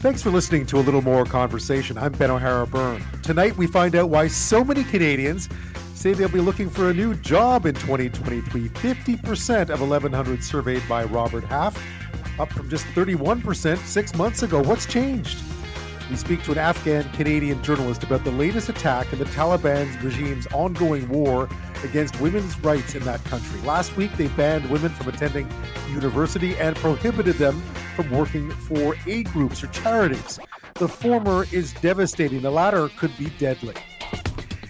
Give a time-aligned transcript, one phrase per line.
[0.00, 1.98] Thanks for listening to a little more conversation.
[1.98, 3.04] I'm Ben O'Hara Byrne.
[3.22, 5.46] Tonight, we find out why so many Canadians
[5.92, 8.70] say they'll be looking for a new job in 2023.
[8.70, 11.78] 50% of 1,100 surveyed by Robert Half,
[12.40, 14.62] up from just 31% six months ago.
[14.62, 15.38] What's changed?
[16.08, 20.46] We speak to an Afghan Canadian journalist about the latest attack in the Taliban regime's
[20.46, 21.46] ongoing war
[21.84, 23.60] against women's rights in that country.
[23.60, 25.46] Last week, they banned women from attending
[25.90, 27.62] university and prohibited them
[28.02, 30.38] from working for aid groups or charities.
[30.74, 33.74] The former is devastating, the latter could be deadly.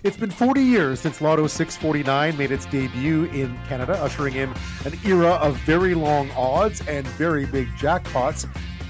[0.02, 4.52] It's been 40 years since Lotto 649 made its debut in Canada, ushering in
[4.84, 8.48] an era of very long odds and very big jackpots.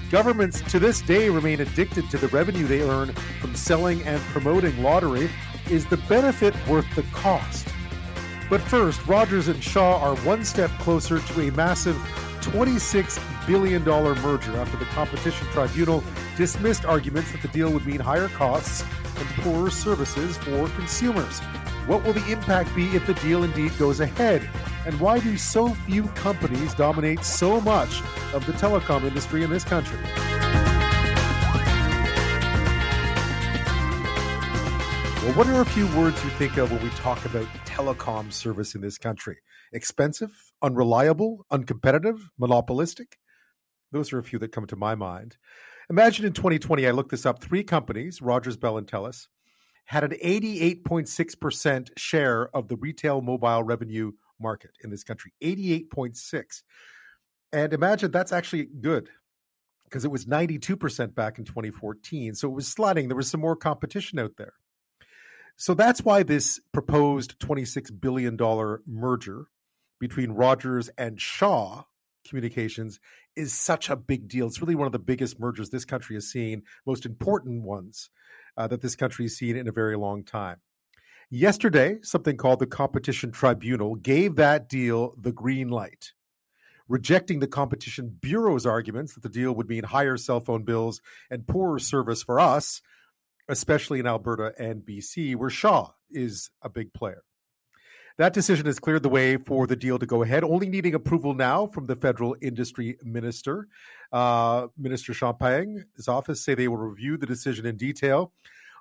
[0.09, 4.81] Governments to this day remain addicted to the revenue they earn from selling and promoting
[4.81, 5.29] lottery.
[5.69, 7.67] Is the benefit worth the cost?
[8.49, 11.95] But first, Rogers and Shaw are one step closer to a massive
[12.41, 13.19] $26
[13.51, 16.01] billion merger after the Competition Tribunal
[16.37, 18.81] dismissed arguments that the deal would mean higher costs
[19.17, 21.39] and poorer services for consumers.
[21.85, 24.49] What will the impact be if the deal indeed goes ahead?
[24.85, 28.01] And why do so few companies dominate so much
[28.33, 29.99] of the telecom industry in this country?
[35.25, 38.75] Well, what are a few words you think of when we talk about telecom service
[38.75, 39.39] in this country?
[39.73, 43.17] Expensive, unreliable, uncompetitive, monopolistic?
[43.91, 45.37] Those are a few that come to my mind.
[45.89, 49.27] Imagine in 2020, I looked this up, three companies, Rogers, Bell, and TELUS,
[49.85, 56.63] had an 88.6% share of the retail mobile revenue market in this country 88.6
[57.53, 59.09] and imagine that's actually good
[59.83, 63.07] because it was 92% back in 2014 so it was sliding.
[63.07, 64.53] There was some more competition out there.
[65.57, 69.45] So that's why this proposed 26 billion dollar merger
[69.99, 71.83] between Rogers and Shaw
[72.27, 72.99] Communications
[73.35, 74.47] is such a big deal.
[74.47, 78.09] It's really one of the biggest mergers this country has seen, most important ones
[78.57, 80.57] uh, that this country has seen in a very long time.
[81.29, 86.11] Yesterday, something called the Competition Tribunal gave that deal the green light,
[86.89, 91.47] rejecting the Competition Bureau's arguments that the deal would mean higher cell phone bills and
[91.47, 92.81] poorer service for us,
[93.47, 97.23] especially in Alberta and BC, where Shaw is a big player.
[98.21, 101.33] That decision has cleared the way for the deal to go ahead, only needing approval
[101.33, 103.67] now from the federal industry minister.
[104.13, 108.31] Uh, minister Champagne, his office say they will review the decision in detail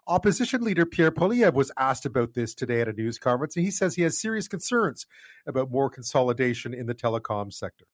[0.06, 3.70] Opposition leader Pierre Poilievre was asked about this today at a news conference, and he
[3.70, 5.06] says he has serious concerns
[5.46, 7.86] about more consolidation in the telecom sector.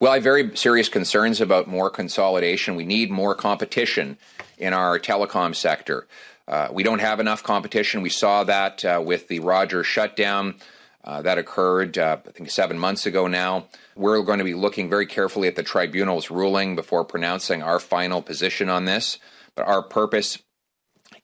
[0.00, 2.74] Well, I have very serious concerns about more consolidation.
[2.74, 4.18] We need more competition
[4.58, 6.08] in our telecom sector.
[6.48, 8.02] Uh, we don't have enough competition.
[8.02, 10.56] We saw that uh, with the Rogers shutdown.
[11.04, 13.66] Uh, that occurred, uh, I think, seven months ago now.
[13.96, 18.22] We're going to be looking very carefully at the tribunal's ruling before pronouncing our final
[18.22, 19.18] position on this.
[19.56, 20.38] But our purpose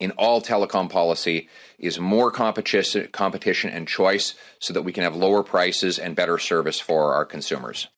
[0.01, 5.17] in all telecom policy is more competition, competition and choice so that we can have
[5.17, 7.89] lower prices and better service for our consumers.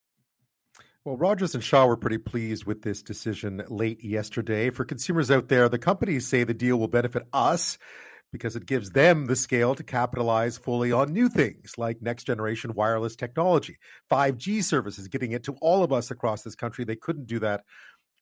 [1.05, 4.69] Well, Rogers and Shaw were pretty pleased with this decision late yesterday.
[4.69, 7.79] For consumers out there, the companies say the deal will benefit us
[8.33, 12.75] because it gives them the scale to capitalize fully on new things like next generation
[12.75, 13.77] wireless technology,
[14.11, 16.85] 5G services, getting it to all of us across this country.
[16.85, 17.65] They couldn't do that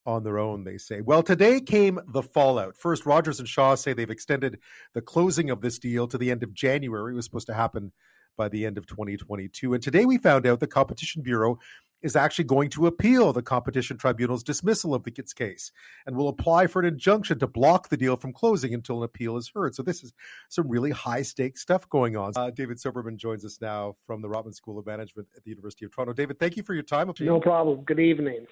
[0.06, 1.02] on their own, they say.
[1.02, 2.76] Well, today came the fallout.
[2.76, 4.58] First, Rogers and Shaw say they've extended
[4.94, 7.12] the closing of this deal to the end of January.
[7.12, 7.92] It was supposed to happen
[8.38, 9.74] by the end of 2022.
[9.74, 11.58] And today we found out the Competition Bureau
[12.02, 15.72] is actually going to appeal the Competition Tribunal's dismissal of the its case
[16.06, 19.36] and will apply for an injunction to block the deal from closing until an appeal
[19.36, 19.74] is heard.
[19.74, 20.12] So this is
[20.48, 22.32] some really high stakes stuff going on.
[22.36, 25.84] Uh, David Soberman joins us now from the Rotman School of Management at the University
[25.84, 26.12] of Toronto.
[26.12, 27.12] David, thank you for your time.
[27.20, 27.82] No problem.
[27.82, 28.46] Good evening.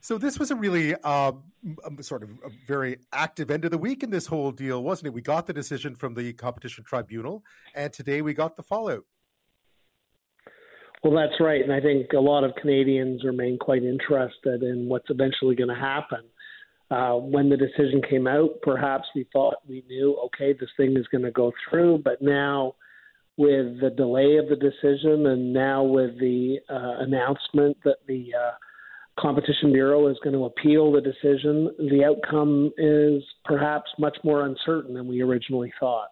[0.00, 1.32] So this was a really uh,
[2.00, 5.14] sort of a very active end of the week in this whole deal, wasn't it?
[5.14, 7.42] We got the decision from the competition tribunal,
[7.74, 9.04] and today we got the fallout.
[11.06, 15.08] Well, that's right, and I think a lot of Canadians remain quite interested in what's
[15.08, 16.22] eventually going to happen.
[16.90, 21.06] Uh, when the decision came out, perhaps we thought we knew, okay, this thing is
[21.12, 22.74] going to go through, but now
[23.36, 28.50] with the delay of the decision and now with the uh, announcement that the uh,
[29.20, 31.70] Competition Bureau is going to appeal the decision.
[31.78, 36.08] The outcome is perhaps much more uncertain than we originally thought.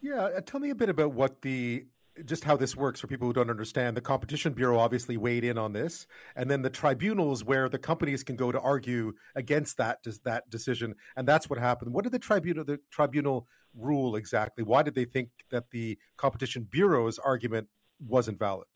[0.00, 1.86] Yeah, uh, tell me a bit about what the
[2.24, 3.96] just how this works for people who don't understand.
[3.96, 6.06] The Competition Bureau obviously weighed in on this,
[6.36, 10.94] and then the tribunals where the companies can go to argue against that that decision,
[11.16, 11.92] and that's what happened.
[11.92, 14.62] What did the tribunal the tribunal rule exactly?
[14.62, 17.68] Why did they think that the Competition Bureau's argument
[18.06, 18.66] wasn't valid?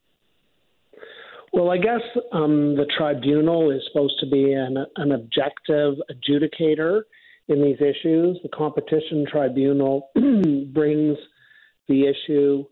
[1.52, 2.02] Well, I guess
[2.32, 7.02] um, the tribunal is supposed to be an, an objective adjudicator
[7.48, 8.38] in these issues.
[8.42, 11.16] The competition tribunal brings
[11.88, 12.64] the issue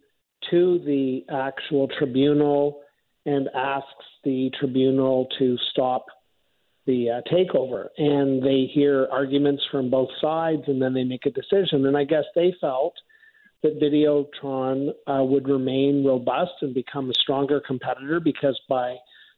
[0.50, 2.82] to the actual tribunal
[3.24, 6.06] and asks the tribunal to stop
[6.86, 7.88] the uh, takeover.
[7.98, 11.86] And they hear arguments from both sides and then they make a decision.
[11.86, 12.94] And I guess they felt
[13.62, 18.96] that Videotron uh, would remain robust and become a stronger competitor because by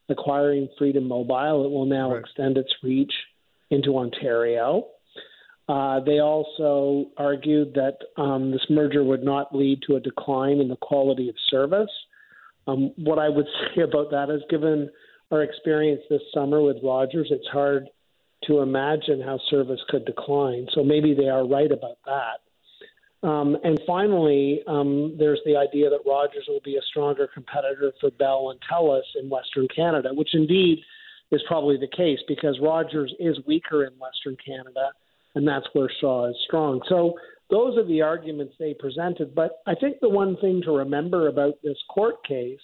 [0.08, 2.20] acquiring Freedom Mobile, it will now right.
[2.20, 3.12] extend its reach
[3.70, 4.86] into Ontario.
[5.68, 10.68] Uh, they also argued that um, this merger would not lead to a decline in
[10.68, 11.90] the quality of service.
[12.66, 14.90] Um, what I would say about that is, given
[15.30, 17.88] our experience this summer with Rogers, it's hard
[18.44, 20.66] to imagine how service could decline.
[20.74, 23.28] So maybe they are right about that.
[23.28, 28.10] Um, and finally, um, there's the idea that Rogers will be a stronger competitor for
[28.12, 30.78] Bell and Telus in Western Canada, which indeed
[31.32, 34.92] is probably the case because Rogers is weaker in Western Canada,
[35.34, 36.80] and that's where Shaw is strong.
[36.88, 37.14] So
[37.50, 39.34] those are the arguments they presented.
[39.34, 42.60] But I think the one thing to remember about this court case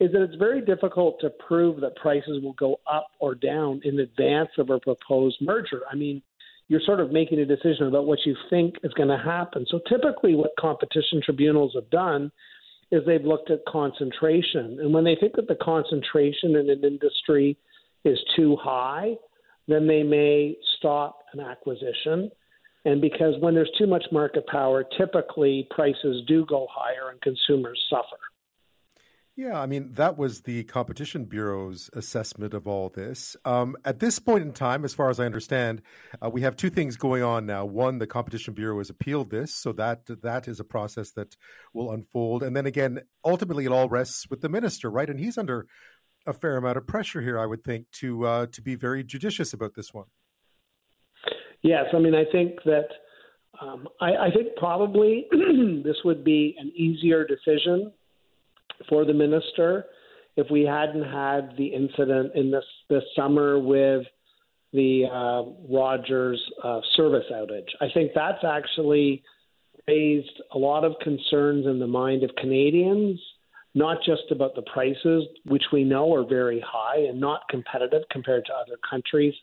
[0.00, 3.98] is that it's very difficult to prove that prices will go up or down in
[3.98, 5.82] advance of a proposed merger.
[5.90, 6.22] I mean,
[6.68, 9.66] you're sort of making a decision about what you think is going to happen.
[9.68, 12.30] So typically, what competition tribunals have done
[12.90, 14.78] is they've looked at concentration.
[14.80, 17.56] And when they think that the concentration in an industry
[18.04, 19.16] is too high,
[19.68, 22.30] then they may stop an acquisition.
[22.84, 27.78] And because when there's too much market power, typically prices do go higher and consumers
[27.90, 28.18] suffer.
[29.38, 33.36] Yeah, I mean, that was the Competition Bureau's assessment of all this.
[33.44, 35.82] Um, at this point in time, as far as I understand,
[36.20, 37.64] uh, we have two things going on now.
[37.64, 41.36] One, the Competition Bureau has appealed this, so that that is a process that
[41.72, 42.42] will unfold.
[42.42, 45.08] And then again, ultimately, it all rests with the minister, right?
[45.08, 45.68] And he's under
[46.26, 49.52] a fair amount of pressure here, I would think, to uh, to be very judicious
[49.52, 50.06] about this one.
[51.62, 52.88] Yes, I mean, I think that
[53.60, 55.26] um, I, I think probably
[55.84, 57.92] this would be an easier decision
[58.88, 59.86] for the minister
[60.36, 64.04] if we hadn't had the incident in this this summer with
[64.72, 67.68] the uh, Rogers uh, service outage.
[67.80, 69.22] I think that's actually
[69.86, 73.18] raised a lot of concerns in the mind of Canadians,
[73.74, 78.44] not just about the prices, which we know are very high and not competitive compared
[78.46, 79.34] to other countries,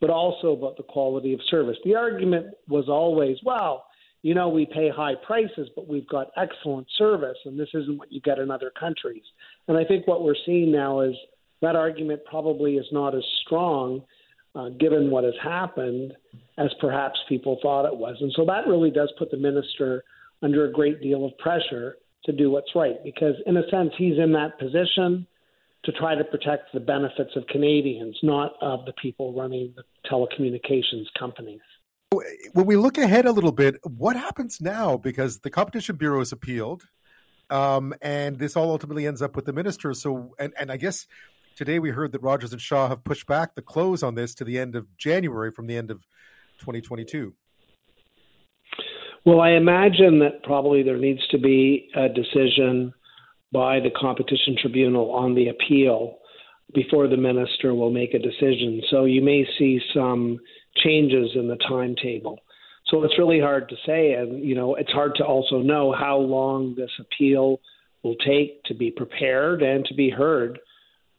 [0.00, 1.76] but also about the quality of service.
[1.84, 3.86] The argument was always, well,
[4.22, 8.10] you know, we pay high prices, but we've got excellent service, and this isn't what
[8.10, 9.22] you get in other countries.
[9.68, 11.14] And I think what we're seeing now is
[11.62, 14.02] that argument probably is not as strong,
[14.54, 16.12] uh, given what has happened,
[16.58, 18.16] as perhaps people thought it was.
[18.20, 20.02] And so that really does put the minister
[20.42, 21.96] under a great deal of pressure
[22.26, 25.26] to do what's right, because in a sense, he's in that position
[25.84, 31.06] to try to protect the benefits of Canadians, not of the people running the telecommunications
[31.18, 31.60] companies.
[32.52, 34.96] When we look ahead a little bit, what happens now?
[34.96, 36.84] Because the Competition Bureau has appealed,
[37.50, 39.94] um, and this all ultimately ends up with the minister.
[39.94, 41.06] So, and, and I guess
[41.56, 44.44] today we heard that Rogers and Shaw have pushed back the close on this to
[44.44, 45.98] the end of January from the end of
[46.60, 47.34] 2022.
[49.26, 52.94] Well, I imagine that probably there needs to be a decision
[53.52, 56.18] by the competition tribunal on the appeal
[56.72, 58.80] before the minister will make a decision.
[58.88, 60.38] So you may see some
[60.76, 62.38] changes in the timetable.
[62.86, 66.18] So it's really hard to say, and you know, it's hard to also know how
[66.18, 67.60] long this appeal
[68.04, 70.60] will take to be prepared and to be heard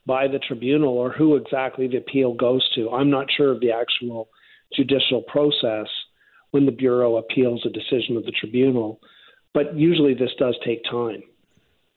[0.05, 2.89] by the tribunal, or who exactly the appeal goes to.
[2.89, 4.29] I'm not sure of the actual
[4.74, 5.88] judicial process
[6.51, 9.00] when the bureau appeals a decision of the tribunal,
[9.54, 11.24] but usually this does take time.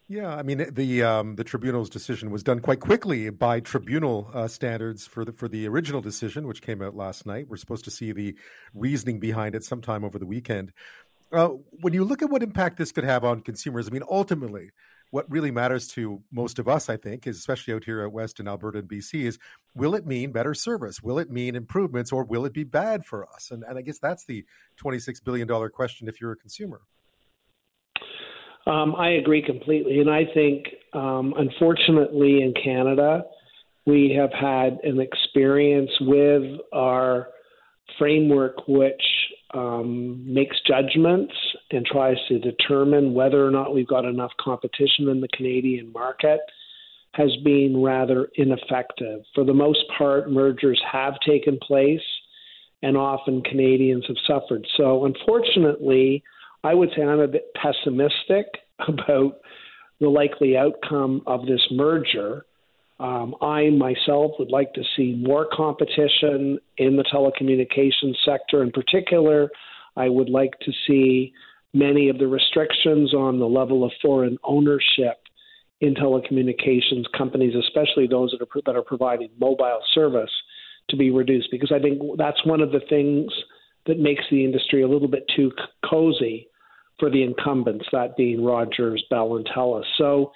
[0.08, 4.48] Yeah, I mean the um, the tribunal's decision was done quite quickly by tribunal uh,
[4.48, 7.46] standards for the for the original decision, which came out last night.
[7.48, 8.34] We're supposed to see the
[8.74, 10.72] reasoning behind it sometime over the weekend.
[11.32, 14.72] Uh, when you look at what impact this could have on consumers, I mean, ultimately,
[15.10, 18.40] what really matters to most of us, I think, is especially out here at West
[18.40, 19.38] in Alberta and BC, is
[19.74, 21.02] will it mean better service?
[21.02, 23.50] Will it mean improvements, or will it be bad for us?
[23.50, 24.44] And, and I guess that's the
[24.76, 26.80] twenty six billion dollar question if you're a consumer.
[28.66, 30.00] Um, I agree completely.
[30.00, 33.24] And I think, um, unfortunately, in Canada,
[33.86, 37.28] we have had an experience with our
[37.98, 39.02] framework which
[39.54, 41.34] um, makes judgments
[41.70, 46.40] and tries to determine whether or not we've got enough competition in the Canadian market
[47.14, 49.22] has been rather ineffective.
[49.34, 52.00] For the most part, mergers have taken place,
[52.82, 54.66] and often Canadians have suffered.
[54.76, 56.22] So, unfortunately,
[56.62, 58.46] I would say I'm a bit pessimistic
[58.88, 59.40] about
[60.00, 62.46] the likely outcome of this merger.
[63.00, 68.62] Um, I myself would like to see more competition in the telecommunications sector.
[68.62, 69.48] In particular,
[69.96, 71.32] I would like to see
[71.72, 75.16] many of the restrictions on the level of foreign ownership
[75.80, 80.30] in telecommunications companies, especially those that are, that are providing mobile service,
[80.90, 81.48] to be reduced.
[81.50, 83.32] Because I think that's one of the things
[83.86, 85.52] that makes the industry a little bit too
[85.88, 86.48] cozy
[86.98, 89.84] for the incumbents, that being Rogers, Bell, and Telus.
[89.96, 90.32] So,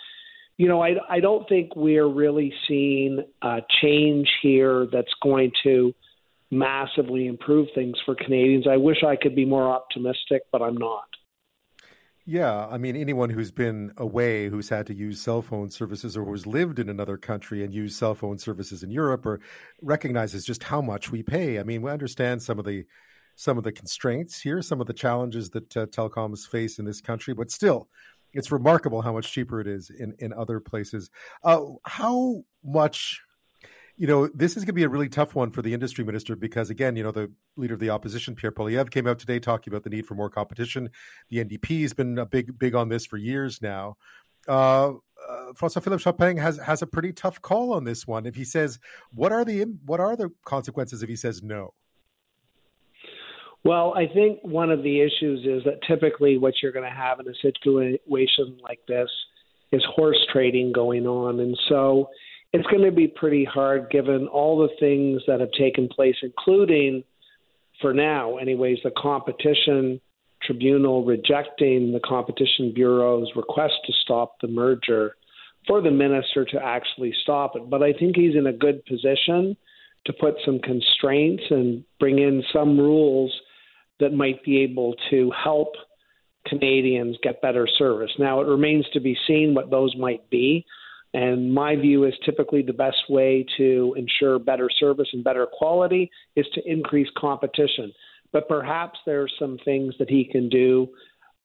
[0.56, 5.94] you know, I, I don't think we're really seeing a change here that's going to
[6.50, 8.66] massively improve things for Canadians.
[8.70, 11.04] I wish I could be more optimistic, but I'm not.
[12.26, 16.24] Yeah, I mean, anyone who's been away, who's had to use cell phone services, or
[16.24, 19.40] who's lived in another country and used cell phone services in Europe, or
[19.82, 21.58] recognizes just how much we pay.
[21.58, 22.86] I mean, we understand some of the
[23.36, 27.00] some of the constraints here, some of the challenges that uh, telecoms face in this
[27.00, 27.88] country, but still,
[28.34, 31.10] it's remarkable how much cheaper it is in in other places.
[31.42, 33.20] Uh, how much
[33.96, 36.34] you know, this is going to be a really tough one for the industry minister
[36.34, 39.72] because, again, you know, the leader of the opposition, Pierre Poilievre, came out today talking
[39.72, 40.90] about the need for more competition.
[41.30, 43.96] The NDP has been a big, big on this for years now.
[44.48, 44.94] Uh,
[45.28, 48.26] uh, Francois Philippe Champagne has has a pretty tough call on this one.
[48.26, 48.78] If he says,
[49.12, 51.72] "What are the what are the consequences?" If he says no.
[53.64, 57.18] Well, I think one of the issues is that typically what you're going to have
[57.18, 59.08] in a situation like this
[59.72, 62.10] is horse trading going on, and so
[62.52, 67.02] it's going to be pretty hard given all the things that have taken place, including,
[67.80, 70.00] for now, anyways, the competition
[70.42, 75.16] tribunal rejecting the Competition Bureau's request to stop the merger
[75.66, 77.70] for the minister to actually stop it.
[77.70, 79.56] But I think he's in a good position
[80.04, 83.32] to put some constraints and bring in some rules
[84.04, 85.72] that might be able to help
[86.46, 88.10] Canadians get better service.
[88.18, 90.66] Now, it remains to be seen what those might be.
[91.14, 96.10] And my view is typically the best way to ensure better service and better quality
[96.36, 97.92] is to increase competition.
[98.32, 100.88] But perhaps there are some things that he can do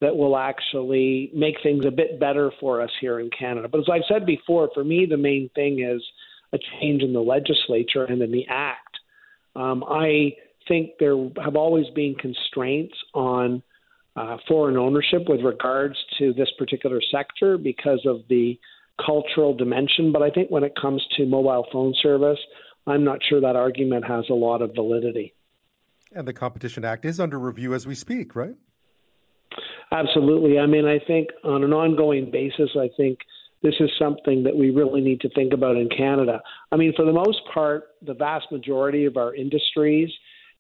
[0.02, 3.70] that will actually make things a bit better for us here in Canada.
[3.70, 6.02] But as I've said before, for me, the main thing is
[6.52, 8.98] a change in the legislature and in the act.
[9.56, 10.34] Um, I
[10.70, 13.62] think there have always been constraints on
[14.16, 18.58] uh, foreign ownership with regards to this particular sector because of the
[19.06, 20.14] cultural dimension.
[20.14, 22.40] But I think when it comes to mobile phone service,
[22.88, 25.34] I'm not sure that argument has a lot of validity.
[26.14, 28.56] And the Competition Act is under review as we speak, right?
[29.92, 30.60] Absolutely.
[30.60, 33.20] I mean, I think on an ongoing basis, I think
[33.62, 36.42] this is something that we really need to think about in Canada.
[36.72, 40.10] I mean, for the most part, the vast majority of our industries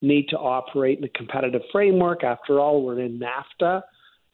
[0.01, 2.23] need to operate in a competitive framework.
[2.23, 3.81] After all, we're in NAFTA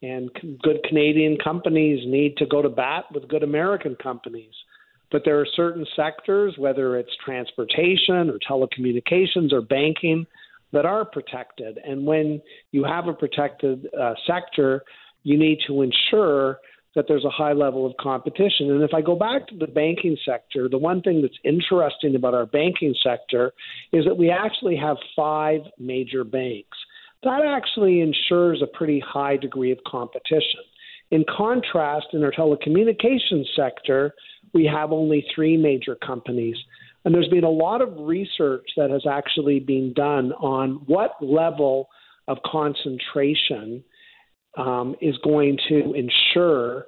[0.01, 0.29] and
[0.61, 4.53] good Canadian companies need to go to bat with good American companies.
[5.11, 10.25] But there are certain sectors, whether it's transportation or telecommunications or banking,
[10.73, 11.79] that are protected.
[11.85, 12.41] And when
[12.71, 14.83] you have a protected uh, sector,
[15.23, 16.57] you need to ensure
[16.95, 18.71] that there's a high level of competition.
[18.71, 22.33] And if I go back to the banking sector, the one thing that's interesting about
[22.33, 23.53] our banking sector
[23.91, 26.77] is that we actually have five major banks
[27.25, 30.61] that actually ensures a pretty high degree of competition.
[31.11, 34.13] In contrast, in our telecommunications sector,
[34.53, 36.55] we have only three major companies.
[37.03, 41.89] And there's been a lot of research that has actually been done on what level
[42.27, 43.83] of concentration
[44.57, 46.85] um, is going to ensure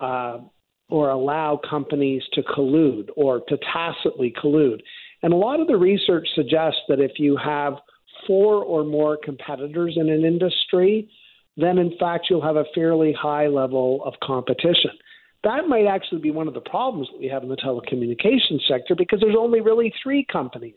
[0.00, 0.38] uh,
[0.88, 4.80] or allow companies to collude or to tacitly collude.
[5.22, 7.74] And a lot of the research suggests that if you have
[8.26, 11.08] four or more competitors in an industry,
[11.56, 14.92] then in fact you'll have a fairly high level of competition.
[15.44, 18.94] That might actually be one of the problems that we have in the telecommunications sector
[18.96, 20.76] because there's only really three companies.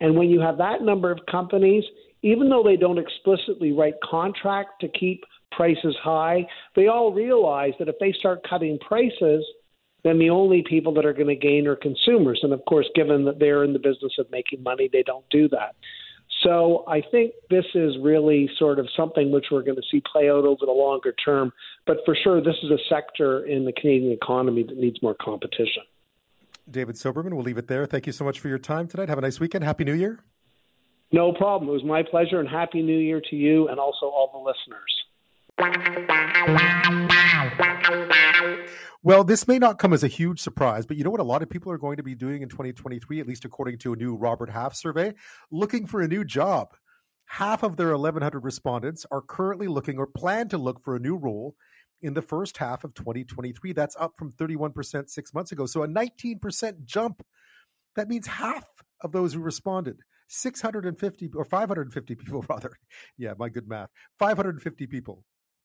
[0.00, 1.84] And when you have that number of companies,
[2.22, 7.88] even though they don't explicitly write contract to keep prices high, they all realize that
[7.88, 9.44] if they start cutting prices,
[10.04, 12.40] then the only people that are going to gain are consumers.
[12.42, 15.48] And of course, given that they're in the business of making money, they don't do
[15.48, 15.74] that.
[16.44, 20.30] So I think this is really sort of something which we're going to see play
[20.30, 21.52] out over the longer term.
[21.86, 25.82] But for sure, this is a sector in the Canadian economy that needs more competition.
[26.70, 27.86] David Soberman, we'll leave it there.
[27.86, 29.08] Thank you so much for your time tonight.
[29.08, 29.64] Have a nice weekend.
[29.64, 30.20] Happy New Year.
[31.10, 31.70] No problem.
[31.70, 35.07] It was my pleasure, and Happy New Year to you and also all the listeners.
[39.02, 41.42] Well, this may not come as a huge surprise, but you know what a lot
[41.42, 44.16] of people are going to be doing in 2023, at least according to a new
[44.16, 45.14] Robert Half survey?
[45.50, 46.74] Looking for a new job.
[47.26, 51.16] Half of their 1,100 respondents are currently looking or plan to look for a new
[51.16, 51.54] role
[52.02, 53.72] in the first half of 2023.
[53.72, 55.66] That's up from 31% six months ago.
[55.66, 57.22] So a 19% jump
[57.96, 58.68] That means half
[59.00, 59.98] of those who responded,
[60.28, 62.72] 650 or 550 people rather.
[63.16, 63.90] Yeah, my good math.
[64.18, 65.24] 550 people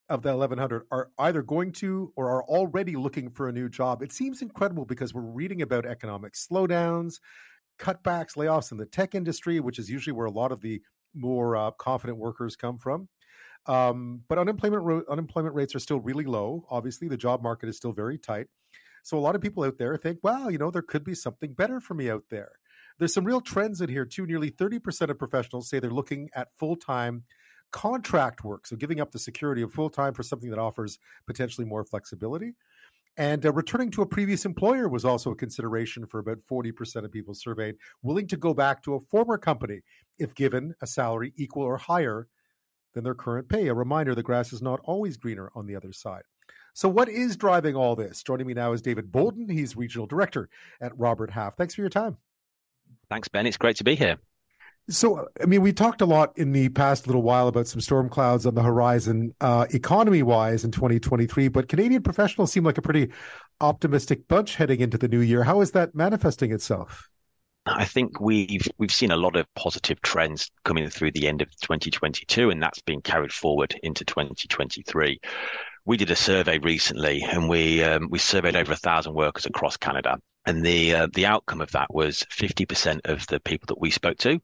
[0.09, 4.01] of the 1100 are either going to or are already looking for a new job.
[4.01, 7.19] It seems incredible because we're reading about economic slowdowns,
[7.79, 10.81] cutbacks, layoffs in the tech industry, which is usually where a lot of the
[11.13, 13.07] more uh, confident workers come from.
[13.65, 16.65] Um, but unemployment ro- unemployment rates are still really low.
[16.69, 18.47] Obviously, the job market is still very tight.
[19.03, 21.53] So a lot of people out there think, "Wow, you know, there could be something
[21.53, 22.51] better for me out there."
[22.99, 24.25] There's some real trends in here too.
[24.25, 27.23] Nearly 30% of professionals say they're looking at full time
[27.73, 31.65] contract work, so giving up the security of full time for something that offers potentially
[31.65, 32.53] more flexibility.
[33.17, 37.11] And uh, returning to a previous employer was also a consideration for about 40% of
[37.11, 39.81] people surveyed, willing to go back to a former company
[40.17, 42.27] if given a salary equal or higher
[42.93, 43.67] than their current pay.
[43.67, 46.23] A reminder the grass is not always greener on the other side.
[46.73, 48.23] So, what is driving all this?
[48.23, 49.47] Joining me now is David Bolton.
[49.47, 50.49] He's regional director
[50.81, 51.55] at Robert Half.
[51.55, 52.17] Thanks for your time.
[53.09, 53.45] Thanks, Ben.
[53.45, 54.17] It's great to be here.
[54.89, 58.09] So, I mean, we talked a lot in the past little while about some storm
[58.09, 62.81] clouds on the horizon, uh, economy wise in 2023, but Canadian professionals seem like a
[62.81, 63.09] pretty
[63.61, 65.43] optimistic bunch heading into the new year.
[65.43, 67.09] How is that manifesting itself?
[67.65, 71.49] I think we've we've seen a lot of positive trends coming through the end of
[71.61, 75.17] 2022, and that's been carried forward into 2023.
[75.85, 79.75] We did a survey recently, and we um, we surveyed over a thousand workers across
[79.75, 83.91] Canada, and the uh, the outcome of that was 50% of the people that we
[83.91, 84.41] spoke to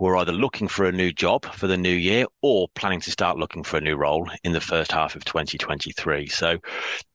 [0.00, 3.38] were either looking for a new job for the new year or planning to start
[3.38, 6.26] looking for a new role in the first half of 2023.
[6.26, 6.58] So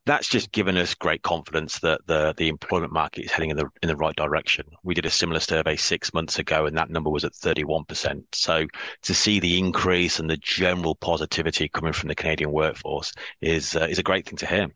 [0.09, 3.69] that's just given us great confidence that the the employment market is heading in the
[3.83, 4.65] in the right direction.
[4.83, 8.23] We did a similar survey six months ago, and that number was at 31%.
[8.33, 8.65] So
[9.03, 13.87] to see the increase and the general positivity coming from the Canadian workforce is uh,
[13.89, 14.67] is a great thing to hear.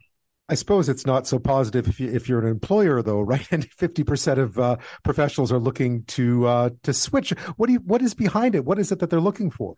[0.50, 3.48] I suppose it's not so positive if you if you're an employer though, right?
[3.52, 7.32] And fifty percent of uh, professionals are looking to uh, to switch.
[7.58, 8.66] What do you what is behind it?
[8.66, 9.76] What is it that they're looking for?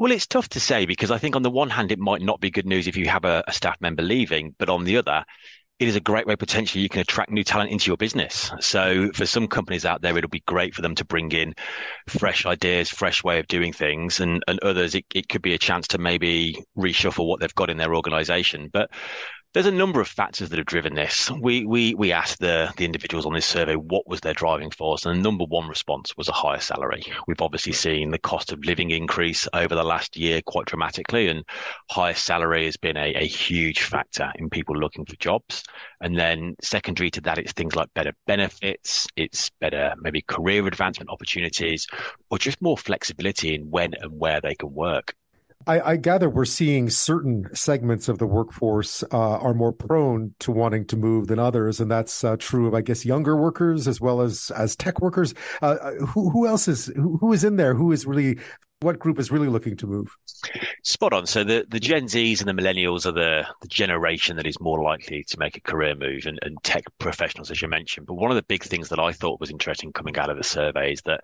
[0.00, 2.40] Well, it's tough to say because I think on the one hand, it might not
[2.40, 5.26] be good news if you have a, a staff member leaving, but on the other,
[5.78, 8.50] it is a great way potentially you can attract new talent into your business.
[8.60, 11.52] So for some companies out there, it'll be great for them to bring in
[12.08, 15.58] fresh ideas, fresh way of doing things, and and others it, it could be a
[15.58, 18.70] chance to maybe reshuffle what they've got in their organization.
[18.72, 18.88] But
[19.52, 21.28] there's a number of factors that have driven this.
[21.40, 25.04] We we we asked the the individuals on this survey what was their driving force,
[25.04, 27.02] and the number one response was a higher salary.
[27.26, 31.44] We've obviously seen the cost of living increase over the last year quite dramatically, and
[31.90, 35.64] higher salary has been a, a huge factor in people looking for jobs.
[36.00, 41.10] And then secondary to that, it's things like better benefits, it's better maybe career advancement
[41.10, 41.86] opportunities,
[42.30, 45.14] or just more flexibility in when and where they can work.
[45.66, 50.52] I, I, gather we're seeing certain segments of the workforce uh, are more prone to
[50.52, 54.00] wanting to move than others, and that's uh, true of, I guess, younger workers as
[54.00, 55.34] well as as tech workers.
[55.60, 57.74] Uh, uh who, who else is who, who is in there?
[57.74, 58.38] Who is really
[58.80, 60.16] what group is really looking to move?
[60.82, 61.26] Spot on.
[61.26, 64.82] So the, the Gen Zs and the millennials are the, the generation that is more
[64.82, 68.06] likely to make a career move and, and tech professionals, as you mentioned.
[68.06, 70.44] But one of the big things that I thought was interesting coming out of the
[70.44, 71.20] survey is that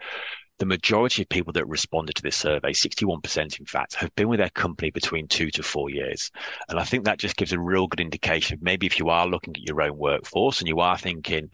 [0.58, 4.38] the majority of people that responded to this survey, 61% in fact, have been with
[4.38, 6.30] their company between two to four years.
[6.68, 8.58] And I think that just gives a real good indication.
[8.62, 11.50] Maybe if you are looking at your own workforce and you are thinking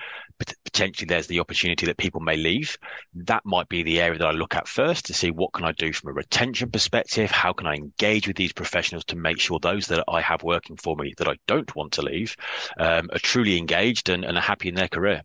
[0.65, 2.77] potentially there's the opportunity that people may leave,
[3.15, 5.73] that might be the area that I look at first to see what can I
[5.73, 7.31] do from a retention perspective?
[7.31, 10.77] How can I engage with these professionals to make sure those that I have working
[10.77, 12.37] for me that I don't want to leave
[12.79, 15.23] um, are truly engaged and, and are happy in their career?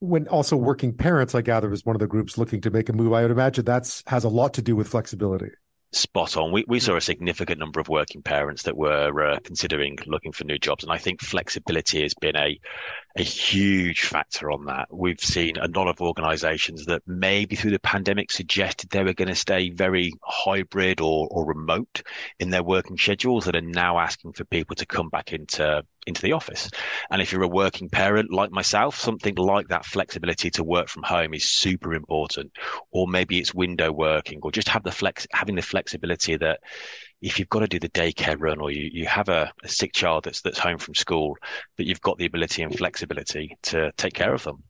[0.00, 2.92] When also working parents, I gather, is one of the groups looking to make a
[2.92, 3.12] move.
[3.12, 5.50] I would imagine that's has a lot to do with flexibility.
[5.92, 6.52] Spot on.
[6.52, 10.44] We, we saw a significant number of working parents that were uh, considering looking for
[10.44, 10.84] new jobs.
[10.84, 12.60] And I think flexibility has been a,
[13.16, 14.86] a huge factor on that.
[14.92, 19.28] We've seen a lot of organizations that maybe through the pandemic suggested they were going
[19.28, 22.02] to stay very hybrid or, or remote
[22.38, 26.22] in their working schedules that are now asking for people to come back into into
[26.22, 26.70] the office.
[27.10, 31.02] And if you're a working parent like myself, something like that flexibility to work from
[31.02, 32.52] home is super important.
[32.90, 36.60] Or maybe it's window working or just have the flex, having the flexibility that
[37.20, 39.92] if you've got to do the daycare run or you, you have a, a sick
[39.92, 41.36] child that's, that's home from school,
[41.76, 44.62] that you've got the ability and flexibility to take care of them.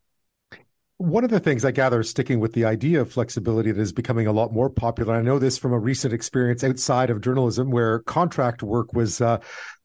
[0.98, 4.26] One of the things I gather, sticking with the idea of flexibility that is becoming
[4.26, 8.00] a lot more popular, I know this from a recent experience outside of journalism where
[8.00, 9.38] contract work was uh,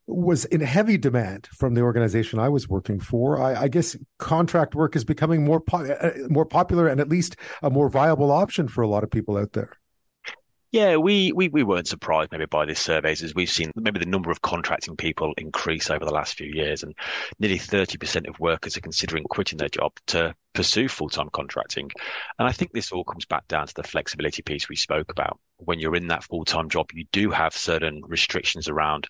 [0.08, 3.42] was in heavy demand from the organization I was working for.
[3.42, 7.38] I, I guess contract work is becoming more po- uh, more popular and at least
[7.64, 9.78] a more viable option for a lot of people out there.
[10.76, 14.06] Yeah, we, we, we weren't surprised maybe by these surveys as we've seen maybe the
[14.06, 16.94] number of contracting people increase over the last few years and
[17.40, 21.90] nearly 30% of workers are considering quitting their job to pursue full-time contracting.
[22.40, 25.40] And I think this all comes back down to the flexibility piece we spoke about.
[25.60, 29.08] When you're in that full-time job, you do have certain restrictions around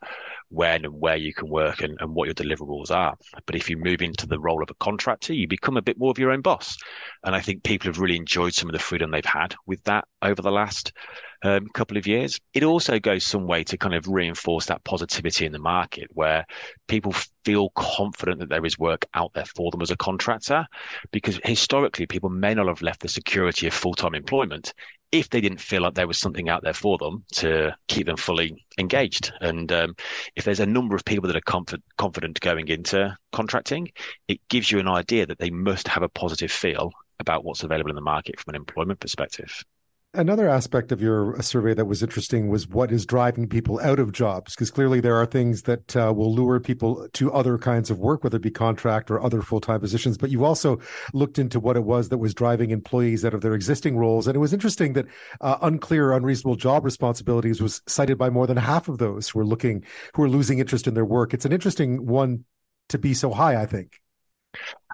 [0.50, 3.16] when and where you can work and, and what your deliverables are.
[3.46, 6.12] But if you move into the role of a contractor, you become a bit more
[6.12, 6.78] of your own boss.
[7.24, 10.06] And I think people have really enjoyed some of the freedom they've had with that
[10.22, 10.94] over the last
[11.44, 12.40] um, couple of years.
[12.54, 16.46] It also goes some way to kind of reinforce that positivity in the market where
[16.88, 20.66] people feel confident that there is work out there for them as a contractor
[21.12, 24.74] because historically people may not have left the security of full-time employment
[25.20, 28.18] if they didn't feel like there was something out there for them to keep them
[28.18, 29.32] fully engaged.
[29.42, 29.96] And um,
[30.36, 33.92] if there's a number of people that are confident going into contracting,
[34.28, 37.90] it gives you an idea that they must have a positive feel about what's available
[37.90, 39.64] in the market from an employment perspective.
[40.16, 44.14] Another aspect of your survey that was interesting was what is driving people out of
[44.14, 48.00] jobs, because clearly there are things that uh, will lure people to other kinds of
[48.00, 50.18] work, whether it be contract or other full time positions.
[50.18, 50.80] But you also
[51.14, 54.26] looked into what it was that was driving employees out of their existing roles.
[54.28, 55.06] And it was interesting that
[55.42, 59.46] uh, unclear, unreasonable job responsibilities was cited by more than half of those who are
[59.46, 61.34] looking, who are losing interest in their work.
[61.34, 62.46] It's an interesting one
[62.90, 64.00] to be so high, I think.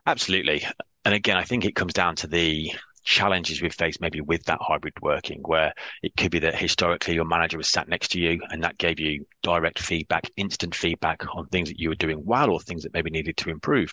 [0.07, 0.65] Absolutely.
[1.05, 2.71] And again, I think it comes down to the
[3.03, 7.25] challenges we've faced maybe with that hybrid working where it could be that historically your
[7.25, 11.45] manager was sat next to you and that gave you direct feedback instant feedback on
[11.47, 13.91] things that you were doing well or things that maybe needed to improve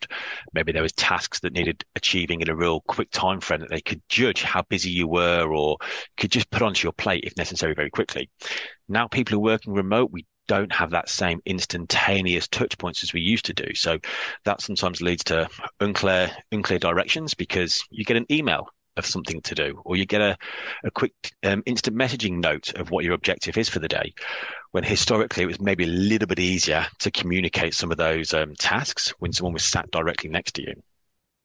[0.53, 3.81] maybe there was tasks that needed achieving in a real quick time frame that they
[3.81, 5.77] could judge how busy you were or
[6.17, 8.29] could just put onto your plate if necessary very quickly
[8.89, 13.21] now people are working remote we don't have that same instantaneous touch points as we
[13.21, 13.75] used to do.
[13.75, 13.99] So
[14.45, 18.69] that sometimes leads to unclear, unclear directions because you get an email
[18.99, 20.37] of something to do, or you get a,
[20.85, 21.13] a quick
[21.45, 24.13] um, instant messaging note of what your objective is for the day.
[24.73, 28.55] When historically it was maybe a little bit easier to communicate some of those um,
[28.57, 30.75] tasks when someone was sat directly next to you.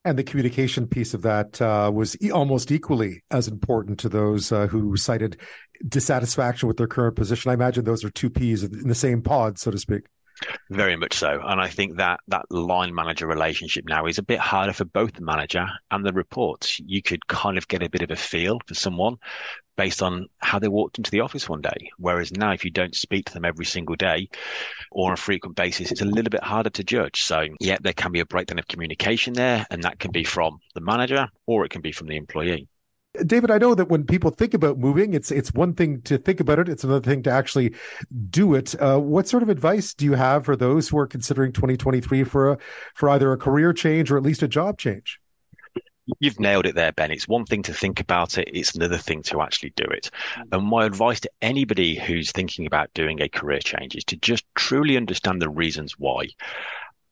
[0.06, 4.52] And the communication piece of that uh, was e- almost equally as important to those
[4.52, 5.38] uh, who cited
[5.88, 7.50] dissatisfaction with their current position.
[7.50, 10.02] I imagine those are two peas in the same pod, so to speak.
[10.70, 11.40] Very much so.
[11.44, 15.12] And I think that that line manager relationship now is a bit harder for both
[15.14, 16.80] the manager and the reports.
[16.80, 19.16] You could kind of get a bit of a feel for someone
[19.76, 21.90] based on how they walked into the office one day.
[21.98, 24.28] Whereas now, if you don't speak to them every single day
[24.90, 27.22] or on a frequent basis, it's a little bit harder to judge.
[27.22, 30.58] So, yeah, there can be a breakdown of communication there, and that can be from
[30.74, 32.68] the manager or it can be from the employee.
[33.26, 36.40] David, I know that when people think about moving, it's it's one thing to think
[36.40, 37.74] about it; it's another thing to actually
[38.30, 38.74] do it.
[38.80, 42.52] Uh, what sort of advice do you have for those who are considering 2023 for
[42.52, 42.58] a,
[42.94, 45.20] for either a career change or at least a job change?
[46.18, 47.12] You've nailed it there, Ben.
[47.12, 50.10] It's one thing to think about it; it's another thing to actually do it.
[50.50, 54.44] And my advice to anybody who's thinking about doing a career change is to just
[54.56, 56.26] truly understand the reasons why.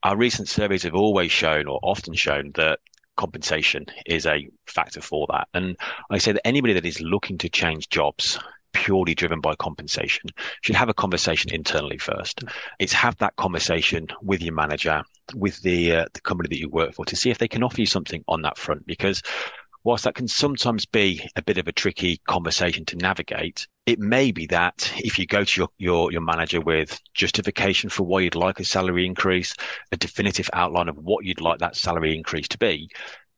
[0.02, 2.80] Our recent surveys have always shown, or often shown, that
[3.16, 5.48] compensation is a factor for that.
[5.54, 5.76] And
[6.10, 8.38] I say that anybody that is looking to change jobs
[8.72, 10.30] purely driven by compensation
[10.62, 12.42] should have a conversation internally first.
[12.78, 15.02] It's have that conversation with your manager,
[15.34, 17.80] with the uh, the company that you work for to see if they can offer
[17.80, 19.22] you something on that front because
[19.84, 24.30] whilst that can sometimes be a bit of a tricky conversation to navigate, it may
[24.30, 28.34] be that if you go to your, your, your manager with justification for why you'd
[28.34, 29.54] like a salary increase,
[29.90, 32.88] a definitive outline of what you'd like that salary increase to be,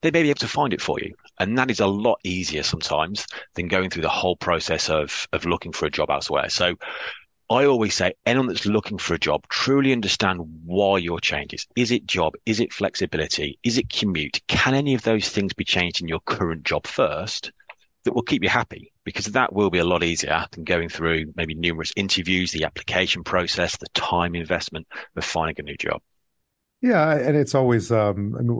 [0.02, 1.14] they may be able to find it for you.
[1.40, 5.46] And that is a lot easier sometimes than going through the whole process of, of
[5.46, 6.50] looking for a job elsewhere.
[6.50, 6.76] So
[7.50, 11.66] I always say anyone that's looking for a job, truly understand why your changes.
[11.76, 12.35] Is it job?
[12.46, 13.59] Is it flexibility?
[13.62, 14.40] Is it commute?
[14.48, 17.52] Can any of those things be changed in your current job first
[18.04, 18.92] that will keep you happy?
[19.04, 23.22] Because that will be a lot easier than going through maybe numerous interviews, the application
[23.24, 26.00] process, the time investment of finding a new job.
[26.85, 28.51] Yeah, and it's always um, I mean,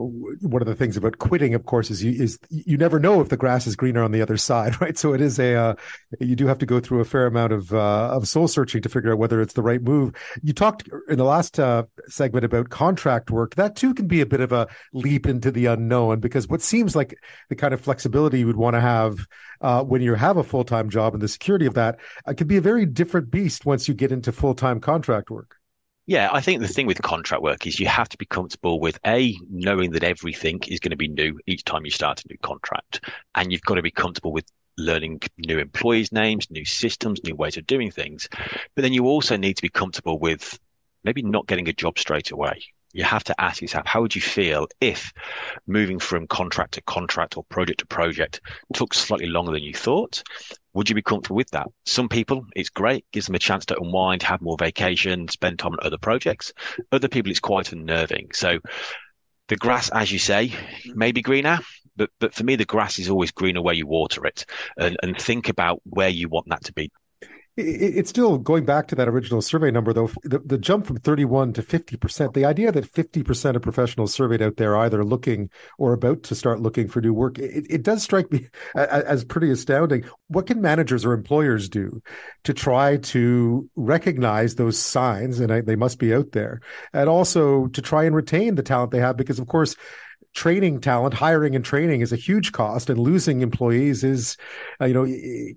[0.41, 3.29] one of the things about quitting, of course, is you is you never know if
[3.29, 4.97] the grass is greener on the other side, right?
[4.97, 5.75] So it is a uh,
[6.19, 8.89] you do have to go through a fair amount of uh, of soul searching to
[8.89, 10.15] figure out whether it's the right move.
[10.41, 13.53] You talked in the last uh, segment about contract work.
[13.53, 16.95] That too can be a bit of a leap into the unknown because what seems
[16.95, 17.13] like
[17.49, 19.27] the kind of flexibility you would want to have
[19.61, 22.47] uh, when you have a full time job and the security of that uh, could
[22.47, 25.54] be a very different beast once you get into full time contract work.
[26.07, 28.99] Yeah, I think the thing with contract work is you have to be comfortable with
[29.07, 32.37] a knowing that everything is going to be new each time you start a new
[32.43, 34.45] contract, and you've got to be comfortable with
[34.77, 38.29] learning new employees' names, new systems, new ways of doing things.
[38.75, 40.59] But then you also need to be comfortable with
[41.03, 42.61] maybe not getting a job straight away.
[42.93, 45.11] You have to ask yourself, how would you feel if
[45.65, 48.41] moving from contract to contract or project to project
[48.73, 50.23] took slightly longer than you thought?
[50.75, 51.67] Would you be comfortable with that?
[51.85, 55.71] Some people, it's great, gives them a chance to unwind, have more vacation, spend time
[55.71, 56.53] on other projects.
[56.91, 58.29] Other people, it's quite unnerving.
[58.33, 58.59] So
[59.47, 60.99] the grass, as you say, mm-hmm.
[60.99, 61.59] may be greener,
[61.95, 64.45] but but for me, the grass is always greener where you water it,
[64.77, 66.91] and, and think about where you want that to be
[67.57, 70.09] it's still going back to that original survey number, though.
[70.23, 74.57] The, the jump from 31 to 50%, the idea that 50% of professionals surveyed out
[74.57, 78.03] there are either looking or about to start looking for new work, it, it does
[78.03, 80.03] strike me as pretty astounding.
[80.27, 82.01] What can managers or employers do
[82.43, 85.39] to try to recognize those signs?
[85.39, 86.61] And I, they must be out there,
[86.93, 89.75] and also to try and retain the talent they have, because of course,
[90.35, 94.37] training talent, hiring and training is a huge cost, and losing employees is,
[94.79, 95.05] uh, you know,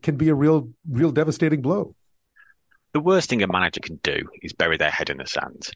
[0.03, 1.95] can be a real, real devastating blow.
[2.93, 5.71] The worst thing a manager can do is bury their head in the sand.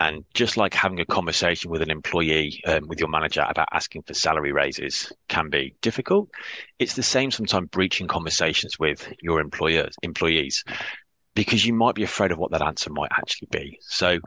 [0.00, 4.02] And just like having a conversation with an employee, um, with your manager about asking
[4.02, 6.30] for salary raises can be difficult.
[6.78, 10.64] It's the same sometimes breaching conversations with your employers, employees,
[11.34, 13.78] because you might be afraid of what that answer might actually be.
[13.82, 14.18] So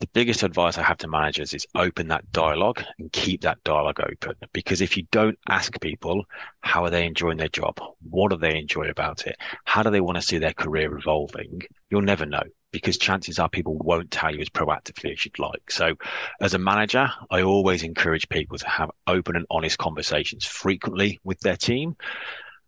[0.00, 4.00] the biggest advice I have to managers is open that dialogue and keep that dialogue
[4.00, 4.34] open.
[4.54, 6.24] Because if you don't ask people,
[6.60, 7.78] how are they enjoying their job?
[8.08, 9.36] What do they enjoy about it?
[9.64, 11.62] How do they want to see their career evolving?
[11.90, 15.70] You'll never know because chances are people won't tell you as proactively as you'd like.
[15.70, 15.96] So
[16.40, 21.40] as a manager, I always encourage people to have open and honest conversations frequently with
[21.40, 21.96] their team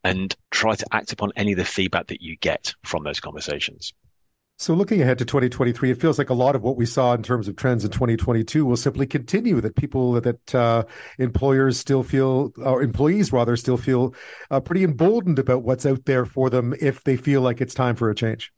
[0.04, 3.94] and try to act upon any of the feedback that you get from those conversations.
[4.62, 7.24] So, looking ahead to 2023, it feels like a lot of what we saw in
[7.24, 9.60] terms of trends in 2022 will simply continue.
[9.60, 10.84] That people, that uh,
[11.18, 14.14] employers still feel, or employees rather, still feel
[14.52, 17.96] uh, pretty emboldened about what's out there for them if they feel like it's time
[17.96, 18.52] for a change.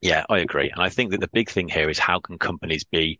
[0.00, 0.70] Yeah, I agree.
[0.70, 3.18] And I think that the big thing here is how can companies be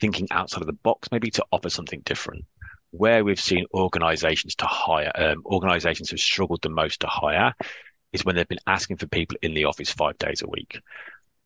[0.00, 2.44] thinking outside of the box, maybe to offer something different?
[2.92, 7.52] Where we've seen organizations to hire, um, organizations have struggled the most to hire
[8.12, 10.80] is when they've been asking for people in the office five days a week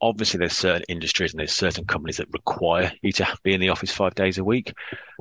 [0.02, 3.68] obviously there's certain industries and there's certain companies that require you to be in the
[3.68, 4.74] office five days a week.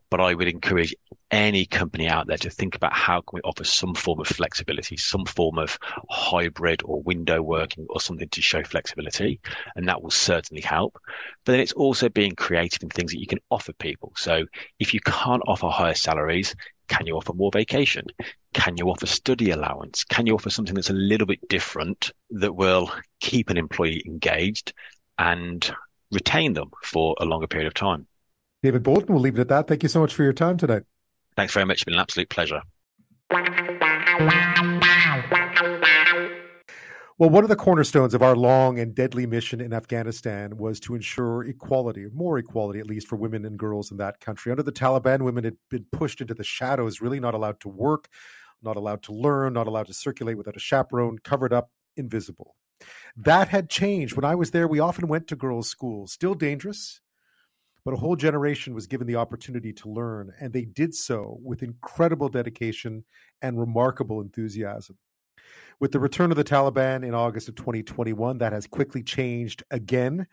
[0.09, 0.93] But I would encourage
[1.29, 4.97] any company out there to think about how can we offer some form of flexibility,
[4.97, 5.77] some form of
[6.09, 9.39] hybrid or window working or something to show flexibility.
[9.77, 10.99] And that will certainly help.
[11.45, 14.11] But then it's also being creative in things that you can offer people.
[14.17, 14.45] So
[14.79, 16.53] if you can't offer higher salaries,
[16.91, 18.05] can you offer more vacation?
[18.53, 20.03] Can you offer study allowance?
[20.03, 24.73] Can you offer something that's a little bit different that will keep an employee engaged
[25.17, 25.73] and
[26.11, 28.07] retain them for a longer period of time?
[28.61, 29.69] David Bolton, we'll leave it at that.
[29.69, 30.81] Thank you so much for your time today.
[31.37, 31.75] Thanks very much.
[31.75, 32.61] It's been an absolute pleasure.
[37.21, 40.95] Well, one of the cornerstones of our long and deadly mission in Afghanistan was to
[40.95, 44.51] ensure equality, more equality at least, for women and girls in that country.
[44.51, 48.09] Under the Taliban, women had been pushed into the shadows, really not allowed to work,
[48.63, 52.55] not allowed to learn, not allowed to circulate without a chaperone, covered up, invisible.
[53.15, 54.15] That had changed.
[54.15, 57.01] When I was there, we often went to girls' schools, still dangerous,
[57.85, 61.61] but a whole generation was given the opportunity to learn, and they did so with
[61.61, 63.05] incredible dedication
[63.43, 64.97] and remarkable enthusiasm.
[65.79, 70.27] With the return of the Taliban in August of 2021, that has quickly changed again.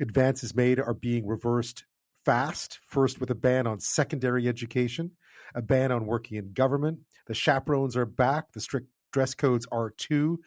[0.00, 1.84] Advances made are being reversed
[2.24, 5.10] fast, first with a ban on secondary education,
[5.54, 6.98] a ban on working in government.
[7.26, 10.40] The chaperones are back, the strict dress codes are too.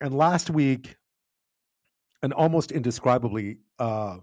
[0.00, 0.96] And last week,
[2.22, 4.18] an almost indescribably, uh,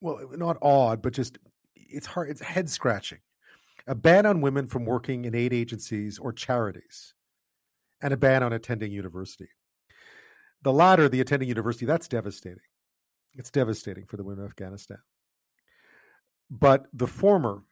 [0.00, 1.38] well, not odd, but just
[1.74, 3.18] it's hard, it's head scratching.
[3.86, 7.14] A ban on women from working in aid agencies or charities
[8.02, 9.48] and a ban on attending university.
[10.62, 12.58] The latter, the attending university, that's devastating.
[13.34, 14.98] It's devastating for the women of Afghanistan.
[16.50, 17.62] But the former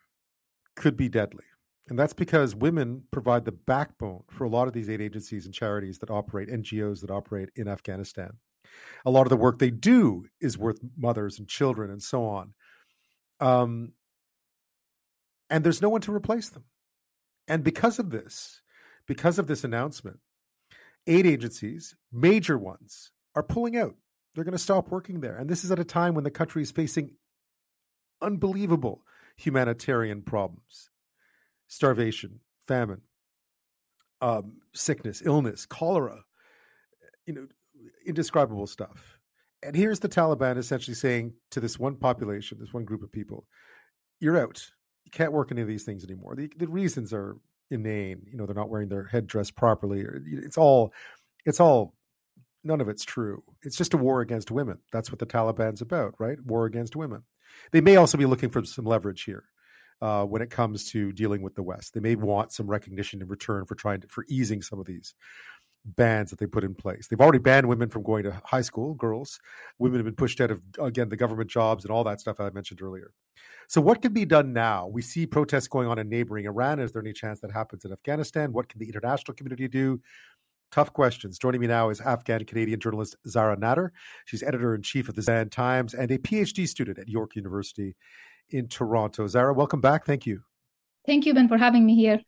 [0.76, 1.44] could be deadly.
[1.88, 5.54] And that's because women provide the backbone for a lot of these aid agencies and
[5.54, 8.30] charities that operate, NGOs that operate in Afghanistan.
[9.04, 12.54] A lot of the work they do is with mothers and children and so on.
[13.38, 13.92] Um,
[15.50, 16.64] and there's no one to replace them.
[17.46, 18.62] And because of this,
[19.06, 20.18] because of this announcement,
[21.06, 23.94] aid agencies, major ones, are pulling out.
[24.34, 25.36] They're going to stop working there.
[25.36, 27.10] And this is at a time when the country is facing
[28.20, 29.04] unbelievable
[29.36, 30.90] humanitarian problems
[31.66, 33.00] starvation, famine,
[34.20, 36.20] um, sickness, illness, cholera,
[37.26, 37.46] you know,
[38.06, 39.18] indescribable stuff.
[39.62, 43.46] And here's the Taliban essentially saying to this one population, this one group of people,
[44.20, 44.62] you're out.
[45.04, 46.36] You can't work any of these things anymore.
[46.36, 47.36] The, the reasons are
[47.70, 48.22] inane.
[48.30, 50.04] You know, they're not wearing their headdress properly.
[50.26, 50.92] It's all,
[51.44, 51.94] it's all
[52.64, 53.42] none of it's true.
[53.62, 54.78] It's just a war against women.
[54.92, 56.38] That's what the Taliban's about, right?
[56.44, 57.22] War against women.
[57.72, 59.44] They may also be looking for some leverage here
[60.00, 61.94] uh, when it comes to dealing with the West.
[61.94, 65.14] They may want some recognition in return for trying to, for easing some of these
[65.84, 67.08] bans that they put in place.
[67.08, 69.38] They've already banned women from going to high school, girls.
[69.78, 72.50] Women have been pushed out of again the government jobs and all that stuff I
[72.50, 73.12] mentioned earlier.
[73.68, 74.86] So what can be done now?
[74.86, 76.80] We see protests going on in neighboring Iran.
[76.80, 78.52] Is there any chance that happens in Afghanistan?
[78.52, 80.00] What can the international community do?
[80.70, 81.38] Tough questions.
[81.38, 83.90] Joining me now is Afghan Canadian journalist Zahra Nader.
[84.24, 87.94] She's editor in chief of the Zan Times and a PhD student at York University
[88.50, 89.26] in Toronto.
[89.26, 90.04] Zahra, welcome back.
[90.04, 90.42] Thank you.
[91.06, 92.20] Thank you, Ben, for having me here.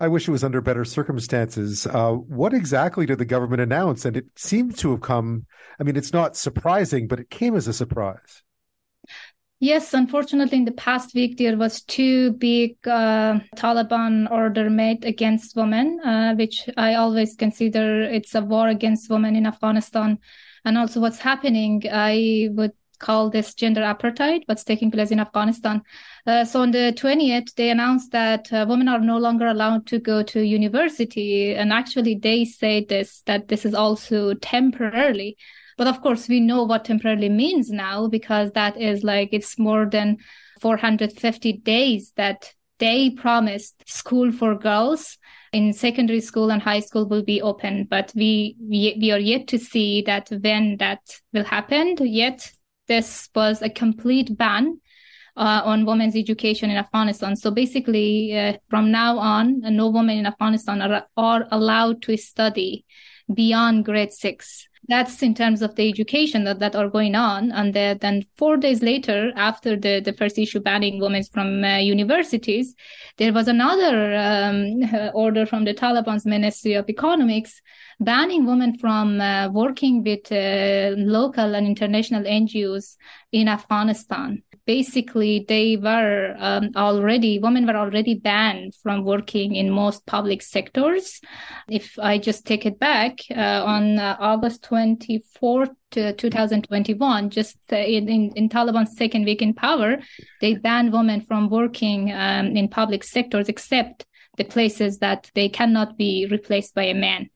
[0.00, 1.86] I wish it was under better circumstances.
[1.86, 4.06] Uh, what exactly did the government announce?
[4.06, 5.44] And it seemed to have come,
[5.78, 8.42] I mean, it's not surprising, but it came as a surprise.
[9.62, 15.54] Yes, unfortunately, in the past week, there was two big uh, Taliban order made against
[15.54, 20.18] women, uh, which I always consider it's a war against women in Afghanistan.
[20.64, 25.82] And also what's happening, I would call this gender apartheid, what's taking place in Afghanistan.
[26.26, 29.98] Uh, so on the 20th, they announced that uh, women are no longer allowed to
[29.98, 31.54] go to university.
[31.54, 35.36] And actually, they say this, that this is also temporarily.
[35.76, 39.86] But of course, we know what temporarily means now because that is like it's more
[39.86, 40.18] than
[40.60, 45.18] 450 days that they promised school for girls
[45.52, 49.48] in secondary school and high school will be open but we, we we are yet
[49.48, 51.00] to see that when that
[51.32, 52.50] will happen yet
[52.90, 54.80] this was a complete ban
[55.36, 57.36] uh, on women's education in Afghanistan.
[57.36, 62.84] So basically, uh, from now on, no women in Afghanistan are, are allowed to study
[63.32, 64.66] beyond grade six.
[64.88, 67.52] That's in terms of the education that, that are going on.
[67.52, 71.76] And the, then four days later, after the, the first issue banning women from uh,
[71.76, 72.74] universities,
[73.18, 77.62] there was another um, order from the Taliban's Ministry of Economics
[78.00, 82.96] banning women from uh, working with uh, local and international NGOs
[83.30, 84.42] in Afghanistan.
[84.66, 91.20] Basically, they were um, already, women were already banned from working in most public sectors.
[91.68, 98.08] If I just take it back, uh, on uh, August 24th, 2021, just uh, in,
[98.08, 99.98] in, in, Taliban's second week in power,
[100.40, 105.98] they banned women from working um, in public sectors except the places that they cannot
[105.98, 107.28] be replaced by a man.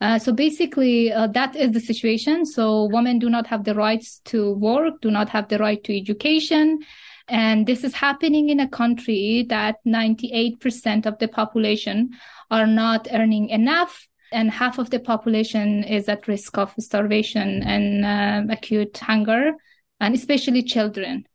[0.00, 2.44] Uh, so basically, uh, that is the situation.
[2.44, 5.96] So women do not have the rights to work, do not have the right to
[5.96, 6.80] education.
[7.28, 12.10] And this is happening in a country that 98% of the population
[12.50, 14.06] are not earning enough.
[14.32, 19.52] And half of the population is at risk of starvation and uh, acute hunger,
[20.00, 21.26] and especially children.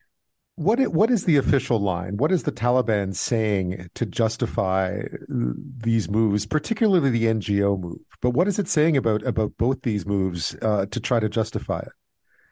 [0.56, 2.18] What it, what is the official line?
[2.18, 8.00] What is the Taliban saying to justify these moves, particularly the NGO move?
[8.22, 11.80] But what is it saying about about both these moves uh, to try to justify
[11.80, 11.92] it?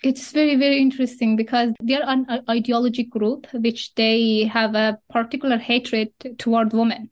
[0.02, 6.14] It's very, very interesting because they're an ideologic group which they have a particular hatred
[6.38, 7.12] toward women.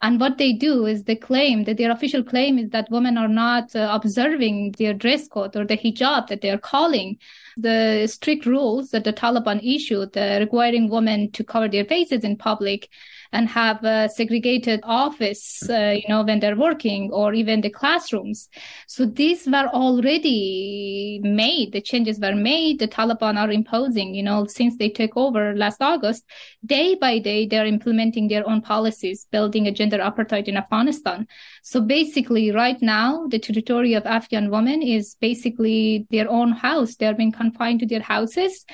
[0.00, 3.28] And what they do is they claim that their official claim is that women are
[3.28, 7.18] not uh, observing their dress code or the hijab that they are calling
[7.56, 12.36] the strict rules that the Taliban issued, uh, requiring women to cover their faces in
[12.36, 12.88] public
[13.32, 18.48] and have a segregated office, uh, you know, when they're working or even the classrooms.
[18.86, 21.72] So these were already made.
[21.72, 22.78] The changes were made.
[22.78, 26.24] The Taliban are imposing, you know, since they took over last August,
[26.64, 31.26] day by day, they're implementing their own policies, building a gender apartheid in Afghanistan.
[31.62, 36.96] So basically, right now, the territory of Afghan women is basically their own house.
[36.96, 38.64] They're being confined to their houses.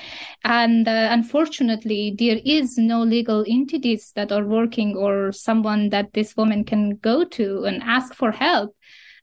[0.43, 6.35] And uh, unfortunately, there is no legal entities that are working or someone that this
[6.35, 8.75] woman can go to and ask for help.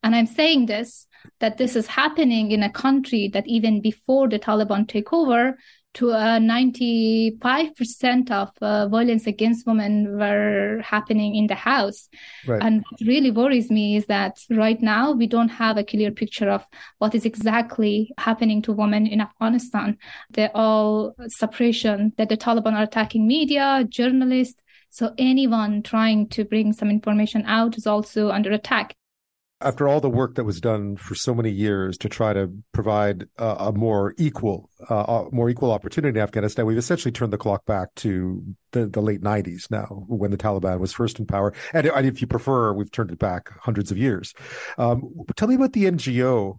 [0.02, 1.06] And I'm saying this
[1.40, 5.56] that this is happening in a country that even before the Taliban take over,
[5.96, 12.10] to uh, 95% of uh, violence against women were happening in the house.
[12.46, 12.62] Right.
[12.62, 16.50] And what really worries me is that right now we don't have a clear picture
[16.50, 16.66] of
[16.98, 19.96] what is exactly happening to women in Afghanistan.
[20.28, 24.60] They're all suppression, that the Taliban are attacking media, journalists,
[24.96, 28.94] so anyone trying to bring some information out is also under attack.
[29.61, 33.26] After all the work that was done for so many years to try to provide
[33.38, 37.66] uh, a more equal, uh, more equal opportunity in Afghanistan, we've essentially turned the clock
[37.66, 41.87] back to the, the late '90s now, when the Taliban was first in power, and,
[41.87, 44.33] and if you prefer, we've turned it back hundreds of years.
[44.79, 46.58] Um, tell me about the NGO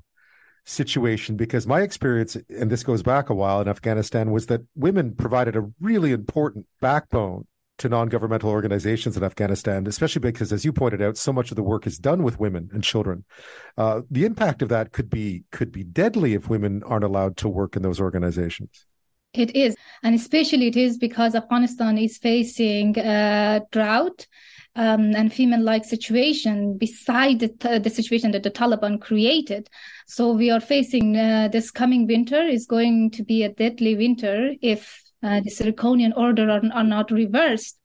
[0.64, 5.16] situation because my experience, and this goes back a while in Afghanistan, was that women
[5.16, 7.48] provided a really important backbone
[7.78, 11.64] to non-governmental organizations in Afghanistan, especially because, as you pointed out, so much of the
[11.64, 13.24] work is done with women and children.
[13.78, 17.50] Uh, the impact of that could be could be deadly if women aren't allowed to
[17.50, 18.86] work in those organizations.
[19.34, 24.26] It is, and especially it is because Afghanistan is facing a drought
[24.76, 29.70] um, and female-like situation beside the, the, situation that the Taliban created.
[30.06, 34.54] So we are facing uh, this coming winter is going to be a deadly winter
[34.62, 37.80] if uh, this draconian order are, are, not reversed.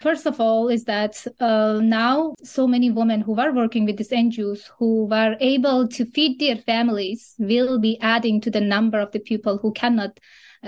[0.00, 4.10] First of all, is that uh, now so many women who are working with these
[4.10, 9.10] NGOs who were able to feed their families will be adding to the number of
[9.12, 10.20] the people who cannot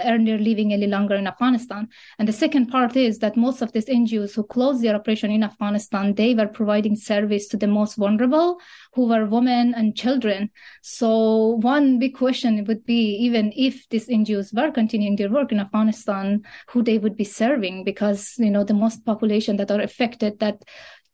[0.05, 1.89] earn their living any longer in Afghanistan.
[2.19, 5.43] And the second part is that most of these NGOs who closed their operation in
[5.43, 8.61] Afghanistan, they were providing service to the most vulnerable,
[8.95, 10.51] who were women and children.
[10.83, 15.61] So one big question would be, even if these NGOs were continuing their work in
[15.61, 20.39] Afghanistan, who they would be serving, because, you know, the most population that are affected
[20.41, 20.63] that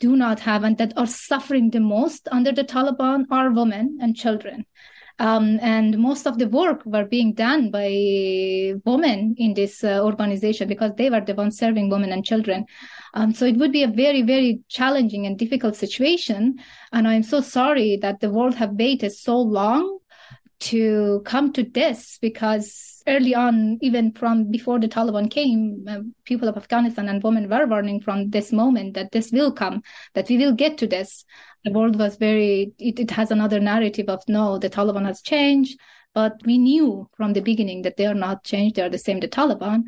[0.01, 4.17] do not have and that are suffering the most under the Taliban are women and
[4.17, 4.67] children.
[5.19, 10.67] Um, and most of the work were being done by women in this uh, organization
[10.67, 12.67] because they were the ones serving women and children.
[13.15, 16.57] Um, so it would be a very, very challenging and difficult situation.
[16.93, 19.99] And I'm so sorry that the world have waited so long
[20.61, 26.49] to come to this because early on, even from before the Taliban came, uh, people
[26.49, 29.83] of Afghanistan and women were warning from this moment that this will come,
[30.15, 31.25] that we will get to this
[31.65, 35.79] the world was very it, it has another narrative of no the taliban has changed
[36.15, 39.21] but we knew from the beginning that they are not changed they are the same
[39.21, 39.83] the taliban.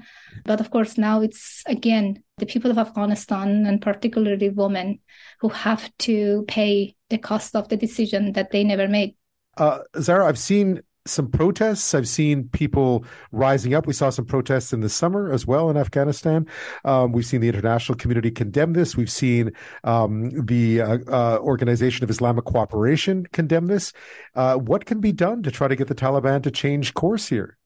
[0.44, 4.98] But of course now it's again the people of afghanistan and particularly women
[5.40, 9.14] who have to pay the cost of the decision that they never made.
[9.56, 11.94] Uh, Zahra, I've seen some protests.
[11.94, 13.86] I've seen people rising up.
[13.86, 16.46] We saw some protests in the summer as well in Afghanistan.
[16.84, 18.96] Um, we've seen the international community condemn this.
[18.96, 19.52] We've seen
[19.84, 23.92] um, the uh, uh, Organization of Islamic Cooperation condemn this.
[24.34, 27.56] Uh, what can be done to try to get the Taliban to change course here?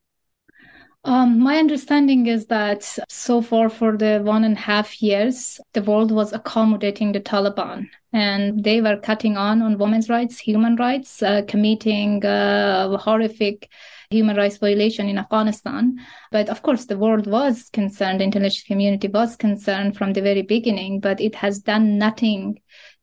[1.02, 5.82] Um, my understanding is that so far, for the one and a half years, the
[5.82, 11.22] world was accommodating the Taliban and they were cutting on on women's rights, human rights,
[11.22, 13.70] uh, committing uh, horrific
[14.10, 15.96] human rights violation in Afghanistan.
[16.32, 20.42] But of course, the world was concerned, the international community was concerned from the very
[20.42, 22.60] beginning, but it has done nothing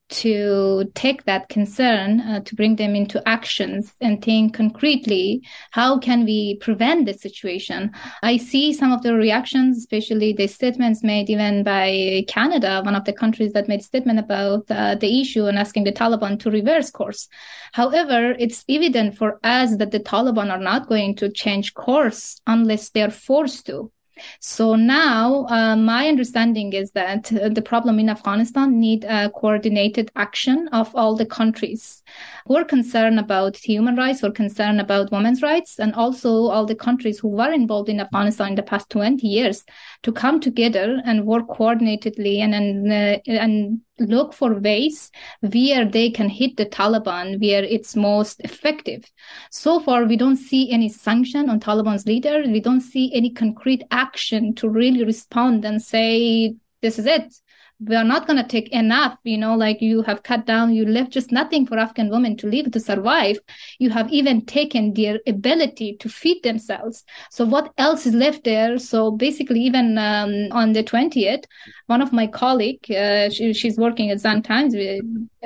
[0.09, 5.41] to take that concern uh, to bring them into actions and think concretely
[5.71, 7.91] how can we prevent this situation?
[8.23, 13.05] I see some of the reactions especially the statements made even by canada one of
[13.05, 16.51] the countries that made a statement about uh, the issue and asking the taliban to
[16.51, 17.27] reverse course.
[17.73, 22.89] However it's evident for us that the taliban are not going to change course unless
[22.89, 23.91] they're forced to
[24.39, 30.11] so now, uh, my understanding is that uh, the problem in Afghanistan need a coordinated
[30.15, 32.03] action of all the countries
[32.45, 36.65] who are concerned about human rights, who are concerned about women's rights, and also all
[36.65, 39.63] the countries who were involved in Afghanistan in the past 20 years
[40.03, 46.09] to come together and work coordinatedly and and, uh, and look for ways where they
[46.09, 49.03] can hit the Taliban where it's most effective.
[49.51, 52.43] So far, we don't see any sanction on Taliban's leader.
[52.45, 57.33] We don't see any concrete action to really respond and say, this is it
[57.79, 60.85] we are not going to take enough you know like you have cut down you
[60.85, 63.37] left just nothing for afghan women to live to survive.
[63.79, 67.03] You have even taken their ability to feed themselves.
[67.31, 68.77] So what else is left there?
[68.79, 71.45] So basically even um, on the 20th
[71.87, 74.73] one of my colleague uh, she, she's working at zan times.
[74.73, 75.01] We,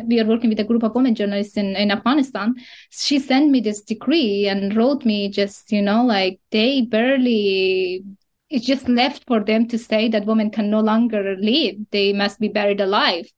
[0.05, 2.55] we are working with a group of women journalists in, in afghanistan.
[2.89, 8.03] She sent me this decree and wrote me just you know like they barely
[8.51, 11.75] it's just left for them to say that women can no longer live.
[11.91, 13.31] They must be buried alive.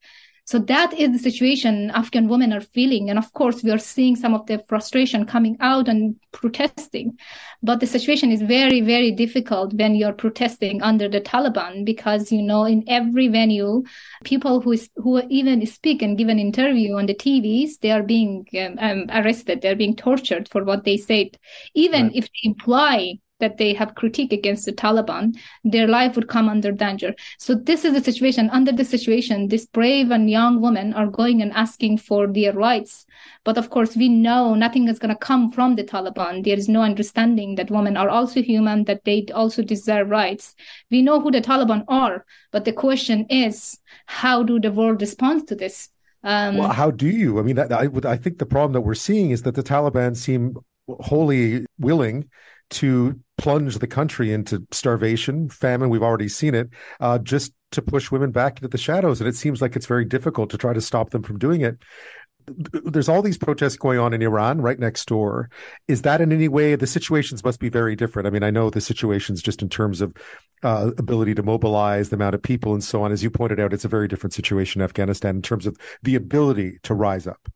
[0.46, 3.10] So that is the situation afghan women are feeling.
[3.10, 7.18] And of course we are seeing some of the frustration coming out and protesting.
[7.62, 12.42] But the situation is very very difficult when you're protesting under the taliban because you
[12.42, 13.84] know in every venue
[14.26, 18.04] people who is, who even speak and give an interview on the tvs they are
[18.04, 19.62] being um, um, arrested.
[19.62, 21.38] They're being tortured for what they said.
[21.74, 22.16] Even right.
[22.16, 25.36] if they imply that they have critique against the Taliban,
[25.66, 27.14] their life would come under danger.
[27.38, 28.50] So this is the situation.
[28.50, 33.06] Under this situation, these brave and young women are going and asking for their rights.
[33.44, 36.46] But of course, we know nothing is going to come from the Taliban.
[36.46, 40.56] There is no understanding that women are also human, that they also deserve rights.
[40.90, 45.50] We know who the Taliban are, but the question is, how do the world respond
[45.50, 45.90] to this?
[46.24, 47.40] Um, well, how do you?
[47.40, 50.56] I mean, I, I think the problem that we're seeing is that the Taliban seem
[50.88, 52.30] wholly willing
[52.74, 55.90] to plunge the country into starvation, famine.
[55.90, 56.70] We've already seen it,
[57.00, 59.20] uh, just to push women back into the shadows.
[59.20, 61.78] And it seems like it's very difficult to try to stop them from doing it.
[62.46, 65.50] There's all these protests going on in Iran right next door.
[65.88, 68.28] Is that in any way the situations must be very different?
[68.28, 70.14] I mean, I know the situations just in terms of
[70.62, 73.14] uh, ability to mobilize the amount of people and so on.
[73.14, 76.16] As you pointed out, it's a very different situation in Afghanistan in terms of the
[76.16, 77.50] ability to rise up.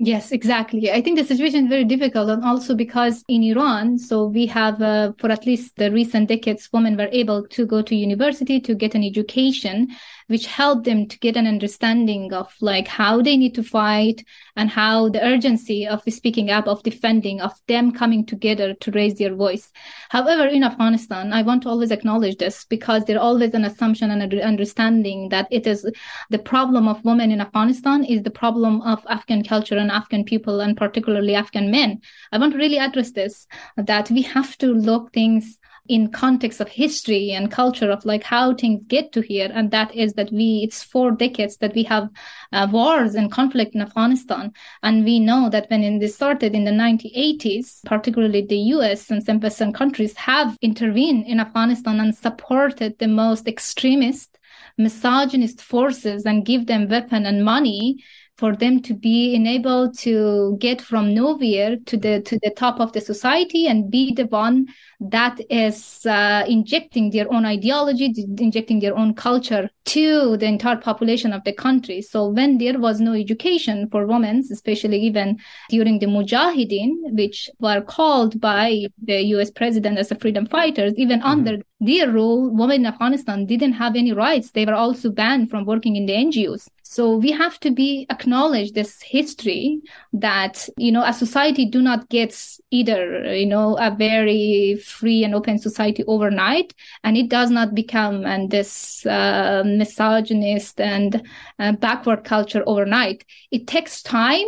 [0.00, 0.92] Yes, exactly.
[0.92, 4.80] I think the situation is very difficult, and also because in Iran, so we have,
[4.80, 8.76] uh, for at least the recent decades, women were able to go to university to
[8.76, 9.88] get an education,
[10.28, 14.22] which helped them to get an understanding of like how they need to fight
[14.58, 19.14] and how the urgency of speaking up, of defending, of them coming together to raise
[19.14, 19.70] their voice.
[20.08, 24.20] However, in Afghanistan, I want to always acknowledge this because there's always an assumption and
[24.20, 25.88] an understanding that it is
[26.30, 30.60] the problem of women in Afghanistan is the problem of Afghan culture and Afghan people
[30.60, 32.00] and particularly Afghan men.
[32.32, 33.46] I want to really address this,
[33.76, 35.56] that we have to look things
[35.88, 39.94] in context of history and culture of like how things get to here and that
[39.94, 42.08] is that we it's four decades that we have
[42.52, 44.52] uh, wars and conflict in afghanistan.
[44.82, 49.40] And we know that when this started in the 1980s particularly the us and some
[49.40, 54.38] western countries have intervened in afghanistan and supported the most extremist
[54.76, 58.02] misogynist forces and give them weapon and money
[58.38, 62.92] for them to be enabled to get from nowhere to the to the top of
[62.92, 64.66] the society and be the one
[65.00, 71.32] that is uh, injecting their own ideology injecting their own culture to the entire population
[71.32, 72.00] of the country.
[72.02, 77.80] So when there was no education for women especially even during the mujahideen which were
[77.80, 81.28] called by the us president as the freedom fighters even mm-hmm.
[81.28, 84.52] under their rule women in afghanistan didn't have any rights.
[84.52, 88.72] They were also banned from working in the ngos so we have to be acknowledge
[88.72, 89.78] this history
[90.14, 92.34] that, you know, a society do not get
[92.70, 96.72] either, you know, a very free and open society overnight.
[97.04, 101.28] And it does not become and this uh, misogynist and
[101.58, 103.22] uh, backward culture overnight.
[103.50, 104.46] It takes time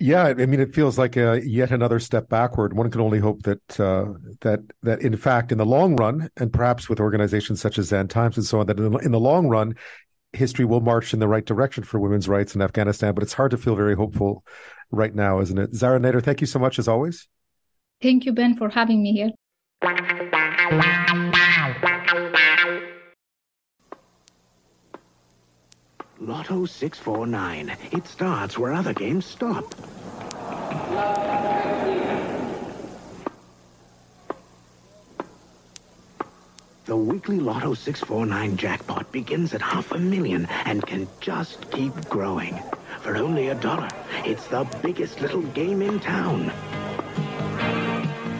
[0.00, 2.76] yeah, I mean, it feels like a, yet another step backward.
[2.76, 4.06] One can only hope that uh,
[4.40, 8.08] that that in fact, in the long run, and perhaps with organizations such as Zan
[8.08, 9.76] Times and so on, that in the, in the long run,
[10.34, 13.50] history will march in the right direction for women's rights in Afghanistan, but it's hard
[13.52, 14.44] to feel very hopeful
[14.90, 15.74] right now, isn't it?
[15.74, 17.28] Zahra Nader, thank you so much as always.
[18.02, 19.30] Thank you, Ben, for having me here.
[26.20, 27.76] Lotto 649.
[27.92, 29.74] It starts where other games stop.
[36.86, 42.62] The weekly Lotto 649 jackpot begins at half a million and can just keep growing.
[43.00, 43.88] For only a dollar,
[44.26, 46.52] it's the biggest little game in town.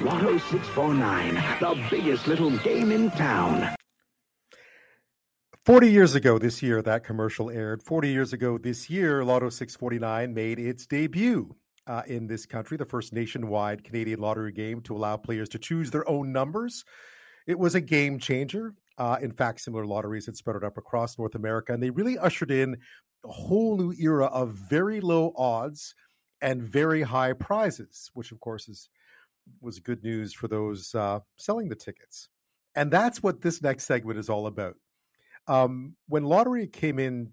[0.05, 3.75] Lotto 649, the biggest little game in town.
[5.65, 7.83] 40 years ago this year, that commercial aired.
[7.83, 12.85] 40 years ago this year, Lotto 649 made its debut uh, in this country, the
[12.85, 16.85] first nationwide Canadian lottery game to allow players to choose their own numbers
[17.47, 18.75] it was a game changer.
[18.97, 22.51] Uh, in fact, similar lotteries had spread up across North America, and they really ushered
[22.51, 22.77] in
[23.25, 25.95] a whole new era of very low odds
[26.41, 28.89] and very high prizes, which of course is
[29.61, 32.29] was good news for those uh, selling the tickets.
[32.75, 34.77] And that's what this next segment is all about.
[35.47, 37.33] Um, when lottery came in,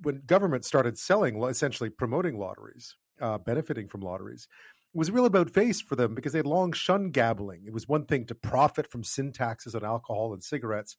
[0.00, 4.48] when government started selling, essentially promoting lotteries, uh, benefiting from lotteries,
[4.94, 7.64] was real about face for them because they had long shunned gambling.
[7.66, 10.96] It was one thing to profit from sin taxes on alcohol and cigarettes,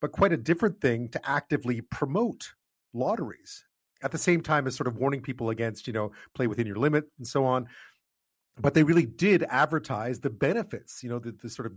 [0.00, 2.52] but quite a different thing to actively promote
[2.92, 3.64] lotteries
[4.02, 6.76] at the same time as sort of warning people against, you know, play within your
[6.76, 7.66] limit and so on.
[8.58, 11.72] But they really did advertise the benefits, you know, the, the sort of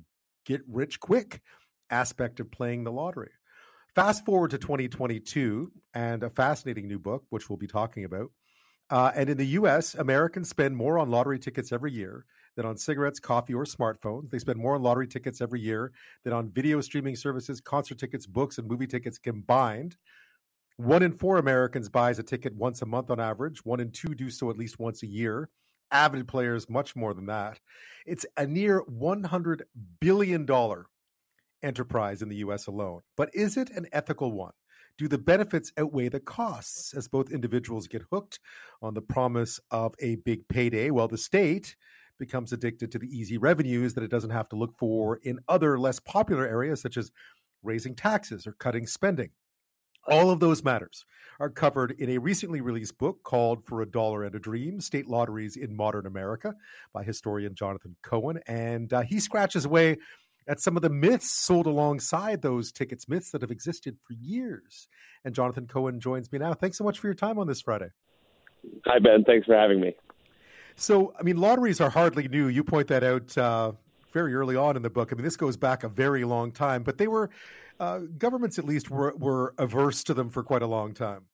[0.46, 1.42] get rich quick
[1.90, 3.32] aspect of playing the lottery.
[3.96, 8.32] Fast forward to 2022 and a fascinating new book, which we'll be talking about
[8.90, 12.26] uh, and in the US, Americans spend more on lottery tickets every year
[12.56, 14.30] than on cigarettes, coffee, or smartphones.
[14.30, 15.92] They spend more on lottery tickets every year
[16.24, 19.96] than on video streaming services, concert tickets, books, and movie tickets combined.
[20.78, 23.64] One in four Americans buys a ticket once a month on average.
[23.66, 25.50] One in two do so at least once a year.
[25.92, 27.60] Avid players, much more than that.
[28.06, 29.62] It's a near $100
[30.00, 30.48] billion
[31.62, 33.02] enterprise in the US alone.
[33.18, 34.54] But is it an ethical one?
[35.00, 38.38] Do the benefits outweigh the costs as both individuals get hooked
[38.82, 41.78] on the promise of a big payday while the state
[42.20, 45.80] becomes addicted to the easy revenues that it doesn't have to look for in other
[45.80, 47.12] less popular areas such as
[47.64, 49.30] raising taxes or cutting spending?
[50.06, 51.06] All of those matters
[51.40, 55.08] are covered in a recently released book called For a Dollar and a Dream State
[55.08, 56.56] Lotteries in Modern America
[56.94, 58.42] by historian Jonathan Cohen.
[58.48, 59.98] And uh, he scratches away
[60.48, 64.88] at some of the myths sold alongside those tickets, myths that have existed for years.
[65.26, 66.54] And Jonathan Cohen joins me now.
[66.54, 67.90] Thanks so much for your time on this Friday.
[68.86, 69.24] Hi, Ben.
[69.24, 69.96] Thanks for having me.
[70.76, 72.48] So, I mean, lotteries are hardly new.
[72.48, 73.74] You point that out uh,
[74.12, 75.12] very early on in the book.
[75.12, 77.30] I mean, this goes back a very long time, but they were
[77.80, 81.26] uh, governments, at least, were were averse to them for quite a long time.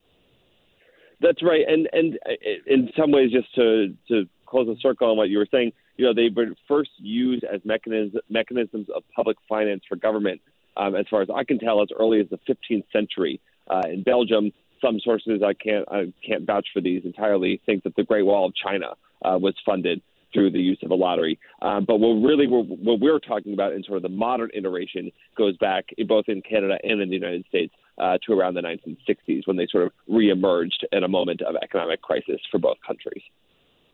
[1.21, 2.33] That's right, and and uh,
[2.67, 6.05] in some ways, just to to close the circle on what you were saying, you
[6.05, 10.41] know, they were first used as mechanisms mechanisms of public finance for government,
[10.77, 13.39] um, as far as I can tell, as early as the 15th century
[13.69, 14.51] uh, in Belgium.
[14.81, 18.45] Some sources I can't I can't vouch for these entirely think that the Great Wall
[18.45, 20.01] of China uh, was funded
[20.33, 21.39] through the use of a lottery.
[21.61, 25.11] Um, but what really we're, what we're talking about in sort of the modern iteration
[25.37, 29.47] goes back both in Canada and in the United States uh, to around the 1960s
[29.47, 33.23] when they sort of reemerged in a moment of economic crisis for both countries.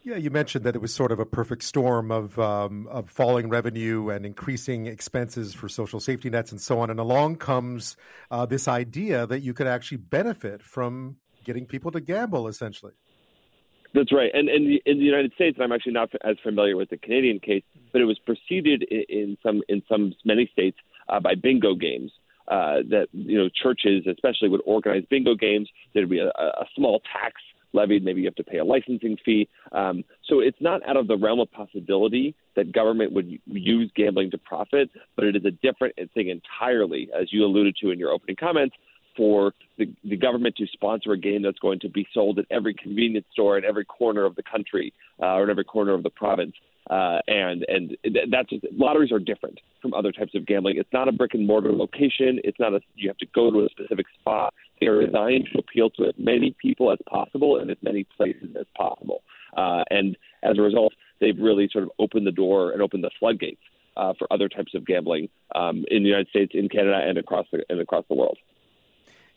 [0.03, 3.49] Yeah, you mentioned that it was sort of a perfect storm of um, of falling
[3.49, 6.89] revenue and increasing expenses for social safety nets and so on.
[6.89, 7.97] And along comes
[8.31, 12.93] uh, this idea that you could actually benefit from getting people to gamble, essentially.
[13.93, 14.31] That's right.
[14.33, 17.63] And, and in the United States, I'm actually not as familiar with the Canadian case,
[17.91, 20.77] but it was preceded in, in some in some many states
[21.09, 22.11] uh, by bingo games.
[22.47, 25.69] Uh, that you know churches especially would organize bingo games.
[25.93, 27.35] There'd be a, a small tax
[27.73, 28.03] levied.
[28.03, 29.47] Maybe you have to pay a licensing fee.
[29.71, 34.31] Um, so it's not out of the realm of possibility that government would use gambling
[34.31, 38.11] to profit, but it is a different thing entirely, as you alluded to in your
[38.11, 38.75] opening comments,
[39.15, 42.73] for the, the government to sponsor a game that's going to be sold at every
[42.73, 46.09] convenience store in every corner of the country uh, or in every corner of the
[46.09, 46.53] province.
[46.89, 47.95] Uh, and and
[48.31, 50.77] that's just, lotteries are different from other types of gambling.
[50.77, 52.39] It's not a brick and mortar location.
[52.43, 54.53] It's not a you have to go to a specific spot.
[54.81, 58.49] They are designed to appeal to as many people as possible in as many places
[58.59, 59.23] as possible.
[59.55, 63.11] Uh, and as a result, they've really sort of opened the door and opened the
[63.19, 63.61] floodgates
[63.95, 67.45] uh, for other types of gambling um, in the United States, in Canada, and across
[67.51, 68.37] the and across the world.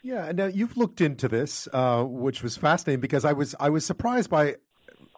[0.02, 3.84] Yeah, now you've looked into this, uh, which was fascinating because I was I was
[3.84, 4.56] surprised by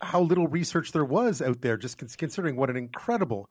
[0.02, 3.48] how little research there was out there, just considering what an incredible,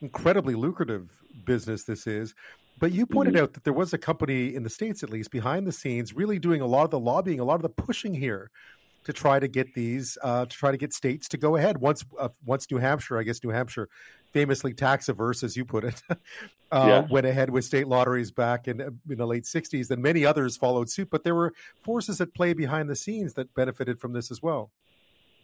[0.00, 1.10] incredibly lucrative
[1.44, 2.34] business this is.
[2.78, 3.44] But you pointed mm-hmm.
[3.44, 6.38] out that there was a company in the states, at least behind the scenes, really
[6.38, 8.50] doing a lot of the lobbying, a lot of the pushing here
[9.04, 11.78] to try to get these uh, to try to get states to go ahead.
[11.78, 13.88] Once uh, once New Hampshire, I guess New Hampshire,
[14.32, 16.16] famously tax averse as you put it, uh,
[16.72, 17.06] yeah.
[17.10, 19.88] went ahead with state lotteries back in in the late '60s.
[19.88, 23.52] Then many others followed suit, but there were forces at play behind the scenes that
[23.54, 24.70] benefited from this as well.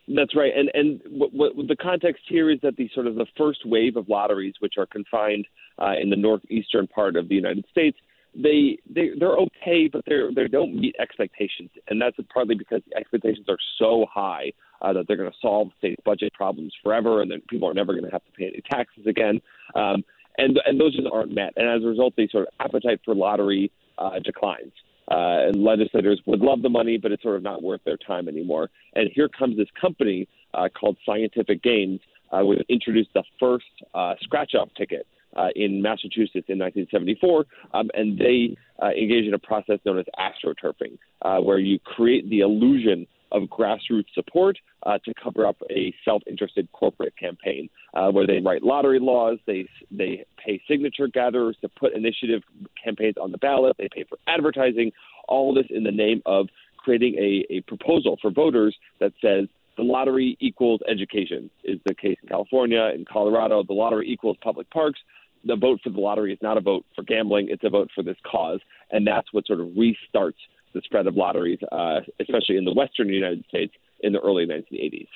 [0.07, 3.26] That's right, and and what, what, the context here is that the sort of the
[3.39, 5.47] first wave of lotteries, which are confined
[5.79, 7.99] uh, in the northeastern part of the United States,
[8.35, 12.97] they they they're okay, but they they don't meet expectations, and that's partly because the
[12.97, 14.53] expectations are so high
[14.83, 17.93] uh, that they're going to solve state budget problems forever, and then people are never
[17.93, 19.41] going to have to pay any taxes again,
[19.75, 20.05] um,
[20.39, 23.14] and and those just aren't met, and as a result, the sort of appetite for
[23.14, 24.72] lottery uh, declines.
[25.11, 28.27] Uh, and legislators would love the money, but it's sort of not worth their time
[28.27, 28.70] anymore.
[28.95, 32.01] And here comes this company uh, called Scientific Games,
[32.33, 35.07] uh, which introduced the first uh, scratch-off ticket,
[35.37, 40.07] uh, in Massachusetts in 1974, um, and they uh, engaged in a process known as
[40.18, 45.93] astroturfing, uh, where you create the illusion of grassroots support uh, to cover up a
[46.05, 51.68] self-interested corporate campaign, uh, where they write lottery laws, they they pay signature gatherers to
[51.68, 52.43] put initiative
[52.82, 54.93] campaigns on the ballot, they pay for advertising,
[55.28, 59.82] all this in the name of creating a, a proposal for voters that says the
[59.82, 63.64] lottery equals education is the case in California, in Colorado.
[63.64, 65.01] The lottery equals public parks
[65.45, 68.03] the vote for the lottery is not a vote for gambling; it's a vote for
[68.03, 70.34] this cause, and that's what sort of restarts
[70.74, 75.09] the spread of lotteries, uh, especially in the Western United States in the early 1980s.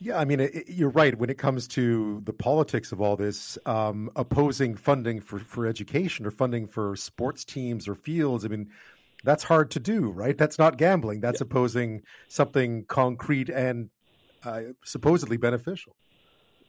[0.00, 1.16] Yeah, I mean, it, you're right.
[1.16, 6.26] When it comes to the politics of all this, um, opposing funding for, for education
[6.26, 8.68] or funding for sports teams or fields, I mean,
[9.22, 10.36] that's hard to do, right?
[10.36, 11.20] That's not gambling.
[11.20, 11.44] That's yeah.
[11.44, 13.90] opposing something concrete and
[14.44, 15.94] uh, supposedly beneficial.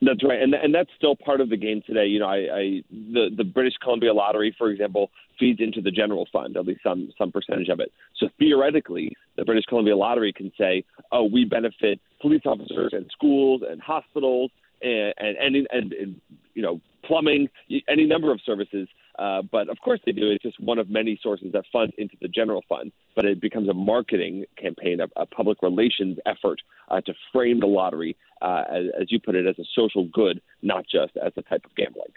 [0.05, 2.05] That's right, and and that's still part of the game today.
[2.07, 6.27] You know, I, I the the British Columbia Lottery, for example, feeds into the general
[6.31, 7.91] fund, at least some some percentage of it.
[8.17, 13.61] So theoretically, the British Columbia Lottery can say, "Oh, we benefit police officers and schools
[13.67, 14.51] and hospitals
[14.81, 16.21] and and and, and, and
[16.53, 17.49] you know plumbing,
[17.87, 18.87] any number of services
[19.19, 20.31] uh, but of course they do.
[20.31, 22.91] It's just one of many sources that funds into the general fund.
[23.15, 26.59] But it becomes a marketing campaign, a, a public relations effort
[26.89, 30.41] uh, to frame the lottery, uh, as, as you put it, as a social good,
[30.61, 32.11] not just as a type of gambling.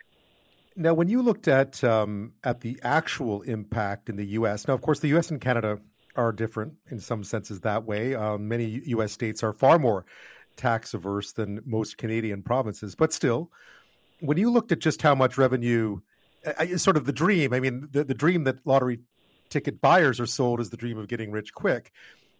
[0.74, 4.82] Now, when you looked at um, at the actual impact in the U.S., now of
[4.82, 5.30] course the U.S.
[5.30, 5.78] and Canada
[6.16, 8.14] are different in some senses that way.
[8.14, 9.12] Um, many U.S.
[9.12, 10.04] states are far more
[10.56, 13.50] tax averse than most Canadian provinces, but still,
[14.20, 16.00] when you looked at just how much revenue,
[16.46, 17.52] uh, sort of the dream.
[17.52, 19.00] I mean, the, the dream that lottery
[19.48, 21.92] ticket buyers are sold is the dream of getting rich quick.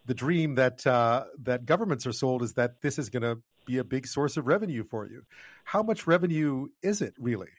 [0.05, 3.77] The dream that uh, that governments are sold is that this is going to be
[3.77, 5.23] a big source of revenue for you.
[5.65, 7.49] How much revenue is it really?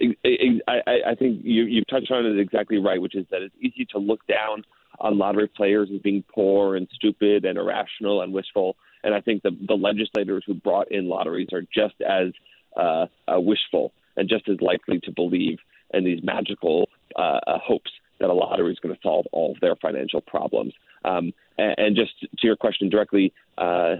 [0.00, 3.86] I, I think you, you've touched on it exactly right, which is that it's easy
[3.92, 4.64] to look down
[4.98, 8.76] on lottery players as being poor and stupid and irrational and wishful.
[9.02, 12.32] And I think the, the legislators who brought in lotteries are just as
[12.76, 15.58] uh, uh, wishful and just as likely to believe
[15.94, 17.90] in these magical uh, uh hopes
[18.20, 20.74] that a lottery is going to solve all of their financial problems.
[21.06, 23.96] Um, and, and, just to your question directly, uh,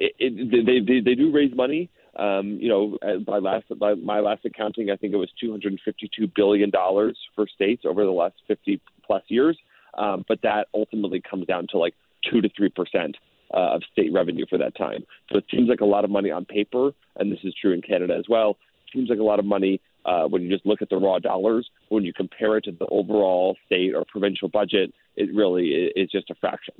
[0.00, 1.88] it, it, they, they, they do raise money.
[2.16, 6.70] Um, you know, by last by my last accounting, I think it was 252 billion
[6.70, 9.56] dollars for states over the last 50 plus years.
[9.96, 11.94] Um, but that ultimately comes down to like
[12.28, 13.16] two to three percent
[13.54, 15.04] uh, of state revenue for that time.
[15.30, 17.82] So it seems like a lot of money on paper, and this is true in
[17.82, 18.56] Canada as well.
[18.92, 21.68] Seems like a lot of money uh, when you just look at the raw dollars.
[21.88, 26.30] When you compare it to the overall state or provincial budget, it really is just
[26.30, 26.74] a fraction.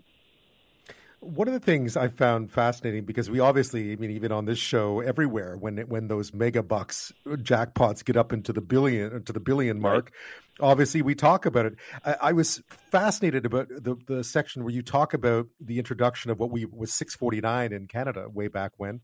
[1.20, 4.58] One of the things I found fascinating because we obviously, I mean, even on this
[4.58, 9.40] show, everywhere when when those mega bucks jackpots get up into the billion to the
[9.40, 10.12] billion mark,
[10.58, 10.66] right.
[10.66, 11.74] obviously we talk about it.
[12.06, 16.38] I, I, was fascinated about the the section where you talk about the introduction of
[16.38, 19.02] what we was six forty nine in Canada way back when.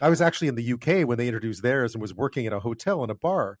[0.00, 2.60] I was actually in the UK when they introduced theirs and was working at a
[2.60, 3.58] hotel in a bar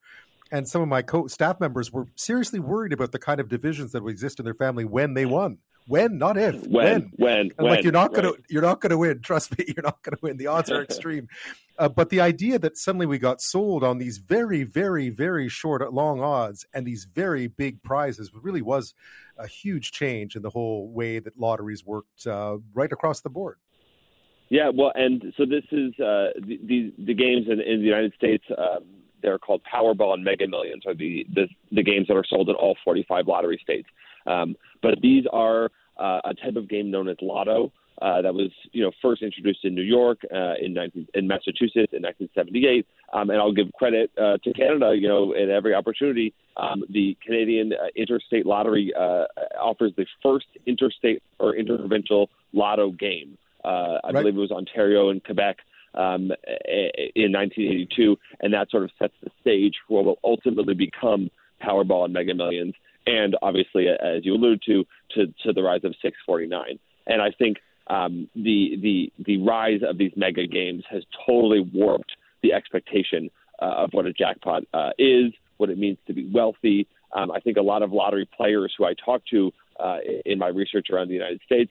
[0.50, 3.92] and some of my co staff members were seriously worried about the kind of divisions
[3.92, 5.58] that would exist in their family when they won.
[5.86, 6.66] When, not if.
[6.66, 9.22] When, when, when, when like you're not gonna, you're not gonna win.
[9.22, 10.36] Trust me, you're not gonna win.
[10.36, 11.28] The odds are extreme.
[11.78, 15.92] uh, but the idea that suddenly we got sold on these very, very, very short,
[15.92, 18.94] long odds and these very big prizes really was
[19.38, 23.56] a huge change in the whole way that lotteries worked uh, right across the board.
[24.50, 28.14] Yeah, well, and so this is uh, the, the, the games in, in the United
[28.14, 28.44] States.
[28.56, 28.84] Um,
[29.22, 32.54] they're called Powerball and Mega Millions, are the, the the games that are sold in
[32.54, 33.88] all 45 lottery states.
[34.26, 37.72] Um, but these are uh, a type of game known as Lotto.
[38.00, 41.92] Uh, that was, you know, first introduced in New York, uh, in 19, in Massachusetts
[41.92, 42.86] in 1978.
[43.12, 46.32] Um, and I'll give credit uh, to Canada, you know, at every opportunity.
[46.56, 49.24] Um, the Canadian uh, Interstate Lottery uh,
[49.60, 53.36] offers the first interstate or interprovincial Lotto game.
[53.68, 54.22] Uh, I right.
[54.22, 55.58] believe it was Ontario and Quebec
[55.94, 56.32] um,
[57.14, 61.30] in 1982, and that sort of sets the stage for what will ultimately become
[61.62, 62.74] Powerball and Mega Millions
[63.08, 66.78] and obviously, as you allude to, to, to the rise of 649.
[67.06, 67.56] And I think
[67.86, 72.12] um, the the the rise of these mega games has totally warped
[72.42, 73.30] the expectation
[73.62, 76.86] uh, of what a jackpot uh, is, what it means to be wealthy.
[77.14, 79.50] Um, I think a lot of lottery players who I talk to
[79.80, 81.70] uh, in my research around the United States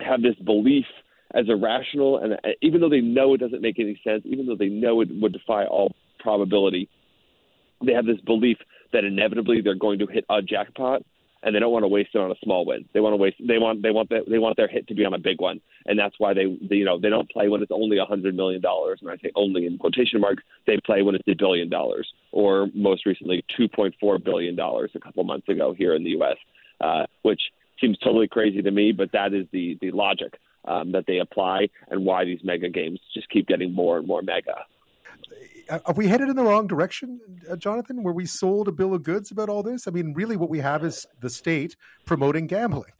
[0.00, 0.86] have this belief
[1.34, 4.56] as irrational, and uh, even though they know it doesn't make any sense, even though
[4.56, 6.88] they know it would defy all probability,
[7.84, 8.58] they have this belief
[8.92, 11.02] that inevitably they're going to hit a jackpot
[11.42, 12.84] and they don't want to waste it on a small win.
[12.92, 13.36] They want to waste.
[13.38, 13.82] They want.
[13.82, 14.08] They want.
[14.08, 16.58] The, they want their hit to be on a big one, and that's why they,
[16.68, 18.98] they you know, they don't play when it's only a hundred million dollars.
[19.00, 20.42] And I say only in quotation marks.
[20.66, 24.90] They play when it's a billion dollars, or most recently, two point four billion dollars
[24.94, 26.36] a couple months ago here in the U.S.,
[26.80, 27.40] uh, which
[27.80, 31.68] seems totally crazy to me, but that is the the logic um, that they apply,
[31.90, 34.64] and why these mega games just keep getting more and more mega.
[35.68, 37.20] Uh, are we headed in the wrong direction,
[37.50, 38.02] uh, Jonathan?
[38.02, 39.86] Where we sold a bill of goods about all this?
[39.86, 42.92] I mean, really, what we have is the state promoting gambling.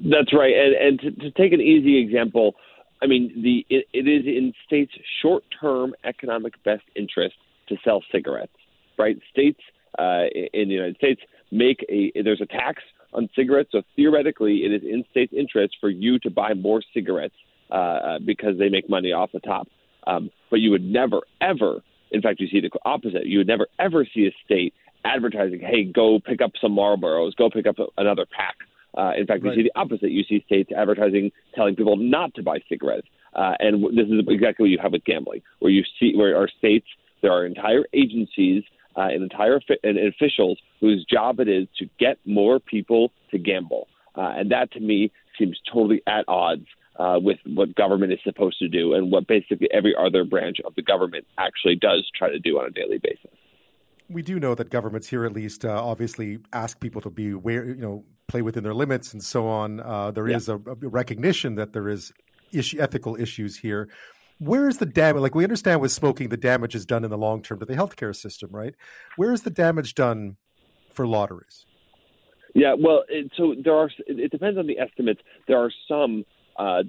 [0.00, 2.54] That's right, and, and to, to take an easy example,
[3.02, 4.92] I mean, the it, it is in states'
[5.22, 7.34] short-term economic best interest
[7.68, 8.52] to sell cigarettes.
[8.96, 9.60] Right, states
[9.98, 14.72] uh, in the United States make a there's a tax on cigarettes, so theoretically, it
[14.72, 17.34] is in states' interest for you to buy more cigarettes
[17.70, 19.68] uh, uh because they make money off the top.
[20.06, 23.26] Um, but you would never, ever, in fact, you see the opposite.
[23.26, 27.50] You would never, ever see a state advertising, hey, go pick up some Marlboros, go
[27.50, 28.56] pick up another pack.
[28.96, 29.54] Uh, in fact, right.
[29.54, 30.10] you see the opposite.
[30.10, 33.06] You see states advertising, telling people not to buy cigarettes.
[33.34, 36.48] Uh, and this is exactly what you have with gambling, where you see where our
[36.58, 36.86] states,
[37.22, 38.64] there are entire agencies
[38.98, 43.86] uh, and entire and officials whose job it is to get more people to gamble.
[44.16, 46.66] Uh, and that to me seems totally at odds
[46.98, 50.74] uh, with what government is supposed to do and what basically every other branch of
[50.74, 53.30] the government actually does try to do on a daily basis.
[54.10, 57.66] We do know that governments here, at least, uh, obviously ask people to be aware,
[57.66, 59.80] you know, play within their limits and so on.
[59.80, 60.36] Uh, there yeah.
[60.36, 62.12] is a, a, recognition that there is
[62.52, 63.88] issue, ethical issues here.
[64.38, 65.22] Where is the damage?
[65.22, 67.74] Like we understand with smoking, the damage is done in the long term to the
[67.74, 68.74] healthcare system, right?
[69.16, 70.36] Where is the damage done
[70.92, 71.66] for lotteries?
[72.54, 73.90] Yeah, well, it, so there are.
[74.06, 75.20] It depends on the estimates.
[75.46, 76.24] There are some
[76.56, 76.82] uh,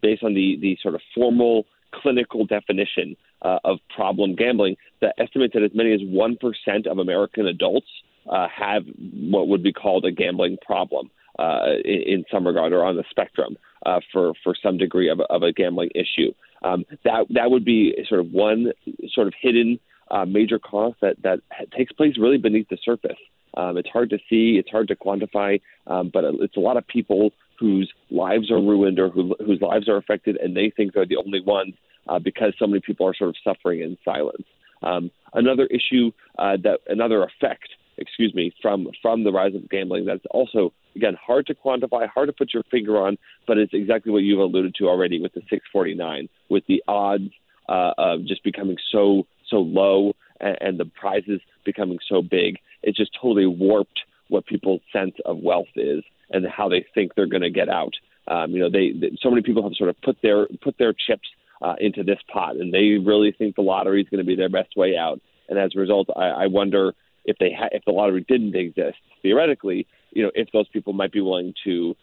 [0.00, 5.54] based on the the sort of formal clinical definition uh, of problem gambling that estimates
[5.54, 7.86] that as many as one percent of American adults
[8.30, 12.84] uh, have what would be called a gambling problem uh, in, in, some regard or
[12.84, 16.32] on the spectrum uh, for for some degree of, of a gambling issue.
[16.64, 18.72] Um, that that would be sort of one
[19.12, 19.78] sort of hidden
[20.10, 21.40] uh, major cost that that
[21.76, 23.18] takes place really beneath the surface.
[23.54, 26.86] Um, it's hard to see, it's hard to quantify, um, but it's a lot of
[26.86, 31.06] people whose lives are ruined or who, whose lives are affected, and they think they're
[31.06, 31.74] the only ones
[32.08, 34.44] uh, because so many people are sort of suffering in silence.
[34.82, 37.68] Um, another issue uh, that another effect,
[37.98, 42.28] excuse me, from from the rise of gambling that's also again hard to quantify, hard
[42.28, 45.40] to put your finger on, but it's exactly what you've alluded to already with the
[45.50, 47.30] 649, with the odds
[47.68, 52.58] uh, of just becoming so so low and, and the prizes becoming so big.
[52.82, 57.26] It just totally warped what people's sense of wealth is and how they think they're
[57.26, 57.92] going to get out.
[58.28, 60.92] Um, you know, they, they so many people have sort of put their put their
[60.92, 61.28] chips
[61.60, 64.48] uh, into this pot, and they really think the lottery is going to be their
[64.48, 65.20] best way out.
[65.48, 66.92] And as a result, I, I wonder
[67.24, 71.12] if they ha- if the lottery didn't exist theoretically, you know, if those people might
[71.12, 71.94] be willing to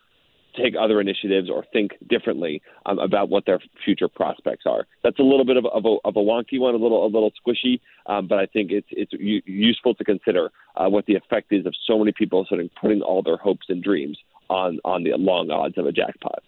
[0.57, 4.85] take other initiatives or think differently um, about what their future prospects are.
[5.03, 7.31] That's a little bit of, of, a, of a wonky one, a little a little
[7.31, 11.51] squishy, um, but I think it's it's u- useful to consider uh, what the effect
[11.51, 14.17] is of so many people sort of putting all their hopes and dreams
[14.49, 16.43] on on the long odds of a jackpot.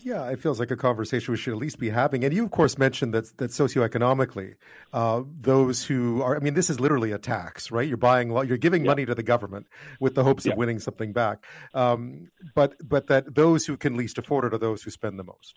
[0.00, 2.24] Yeah, it feels like a conversation we should at least be having.
[2.24, 4.54] And you, of course, mentioned that that socioeconomically,
[4.92, 7.88] uh, those who are—I mean, this is literally a tax, right?
[7.88, 8.90] You're buying, you're giving yeah.
[8.90, 9.66] money to the government
[9.98, 10.52] with the hopes yeah.
[10.52, 11.44] of winning something back.
[11.74, 15.24] Um, but but that those who can least afford it are those who spend the
[15.24, 15.54] most.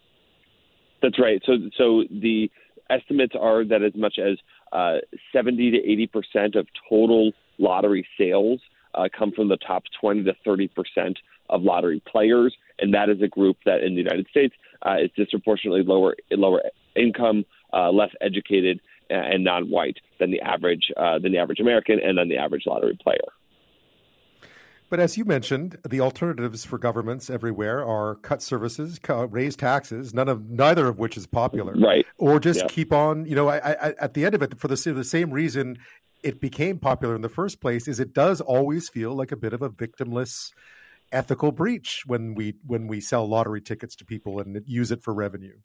[1.02, 1.42] That's right.
[1.46, 2.50] So so the
[2.90, 4.38] estimates are that as much as
[4.72, 4.98] uh,
[5.34, 8.62] 70 to 80 percent of total lottery sales
[8.96, 11.20] uh, come from the top 20 to 30 percent
[11.50, 14.56] of lottery players, and that is a group that in the United States
[14.86, 16.62] uh, is disproportionately lower lower
[16.96, 22.18] income, uh, less educated, and non-white than the average uh, than the average American and
[22.18, 23.18] than the average lottery player.
[24.90, 30.28] But as you mentioned, the alternatives for governments everywhere are cut services, raise taxes, none
[30.28, 32.06] of neither of which is popular, right?
[32.18, 32.68] Or just yeah.
[32.68, 33.26] keep on.
[33.26, 35.78] You know, I, I, at the end of it, for the, the same reason
[36.24, 39.54] it became popular in the first place, is it does always feel like a bit
[39.54, 40.52] of a victimless
[41.12, 45.14] ethical breach when we when we sell lottery tickets to people and use it for
[45.14, 45.58] revenue.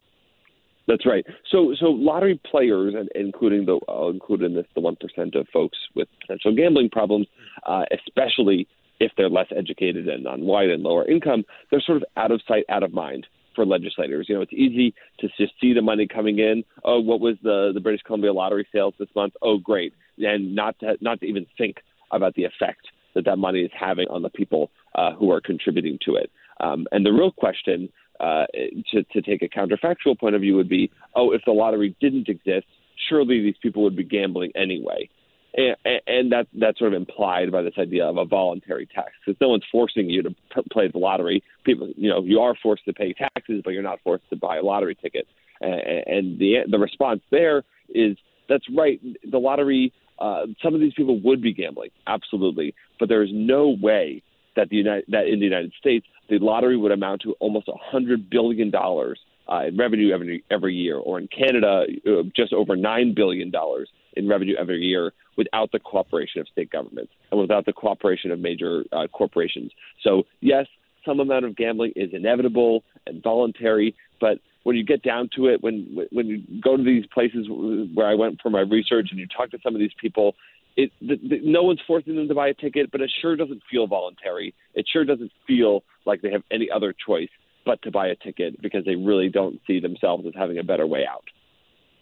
[0.86, 1.24] That's right.
[1.51, 5.78] So so lottery players, including the uh, included in this the one percent of folks
[5.95, 7.26] with potential gambling problems,
[7.66, 8.68] uh, especially
[9.01, 12.40] if they're less educated and on white and lower income, they're sort of out of
[12.47, 14.26] sight, out of mind for legislators.
[14.28, 16.64] You know, it's easy to just see the money coming in.
[16.84, 19.34] Oh, what was the the British Columbia lottery sales this month?
[19.42, 21.76] Oh, great, and not to not to even think
[22.11, 25.99] about the effect that that money is having on the people uh, who are contributing
[26.05, 26.31] to it.
[26.61, 27.89] Um, and the real question,
[28.21, 28.47] uh,
[28.91, 32.29] to, to take a counterfactual point of view, would be, oh, if the lottery didn't
[32.29, 32.67] exist,
[33.09, 35.09] surely these people would be gambling anyway.
[35.57, 39.41] And, and that that's sort of implied by this idea of a voluntary tax, because
[39.41, 41.45] no one's forcing you to p- play the lottery.
[41.65, 44.57] People, you know, you are forced to pay taxes, but you're not forced to buy
[44.57, 45.29] a lottery ticket.
[45.61, 48.17] And, and the the response there is
[48.49, 49.01] that's right.
[49.31, 53.77] The lottery uh, some of these people would be gambling, absolutely, but there is no
[53.81, 54.23] way
[54.57, 57.75] that the United, that in the United States the lottery would amount to almost a
[57.77, 59.19] hundred billion dollars
[59.51, 63.89] uh, in revenue every every year, or in Canada uh, just over nine billion dollars
[64.15, 68.39] in revenue every year without the cooperation of state governments and without the cooperation of
[68.39, 69.73] major uh, corporations.
[70.03, 70.67] So yes,
[71.05, 75.62] some amount of gambling is inevitable and voluntary, but when you get down to it,
[75.62, 79.27] when when you go to these places where I went for my research and you
[79.27, 80.35] talk to some of these people,
[80.77, 83.62] it the, the, no one's forcing them to buy a ticket, but it sure doesn't
[83.71, 84.55] feel voluntary.
[84.75, 87.29] It sure doesn't feel like they have any other choice
[87.65, 90.87] but to buy a ticket because they really don't see themselves as having a better
[90.87, 91.25] way out.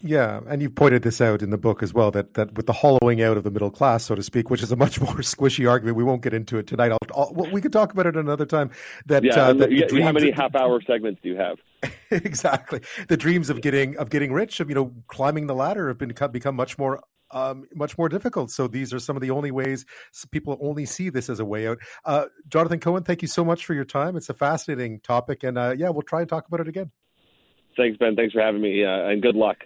[0.04, 2.72] Yeah, and you've pointed this out in the book as well that that with the
[2.72, 5.68] hollowing out of the middle class, so to speak, which is a much more squishy
[5.68, 5.96] argument.
[5.96, 6.92] We won't get into it tonight.
[6.92, 8.70] I'll, I'll, we could talk about it another time.
[9.06, 11.58] That yeah, uh, that you, how many half-hour segments do you have?
[12.10, 12.80] exactly.
[13.08, 16.14] The dreams of getting of getting rich, of you know, climbing the ladder, have been
[16.30, 17.02] become much more
[17.32, 18.50] um, much more difficult.
[18.50, 19.84] So these are some of the only ways
[20.30, 21.78] people only see this as a way out.
[22.04, 24.16] Uh, Jonathan Cohen, thank you so much for your time.
[24.16, 26.90] It's a fascinating topic, and uh, yeah, we'll try and talk about it again.
[27.76, 28.14] Thanks, Ben.
[28.16, 29.56] Thanks for having me, uh, and good luck.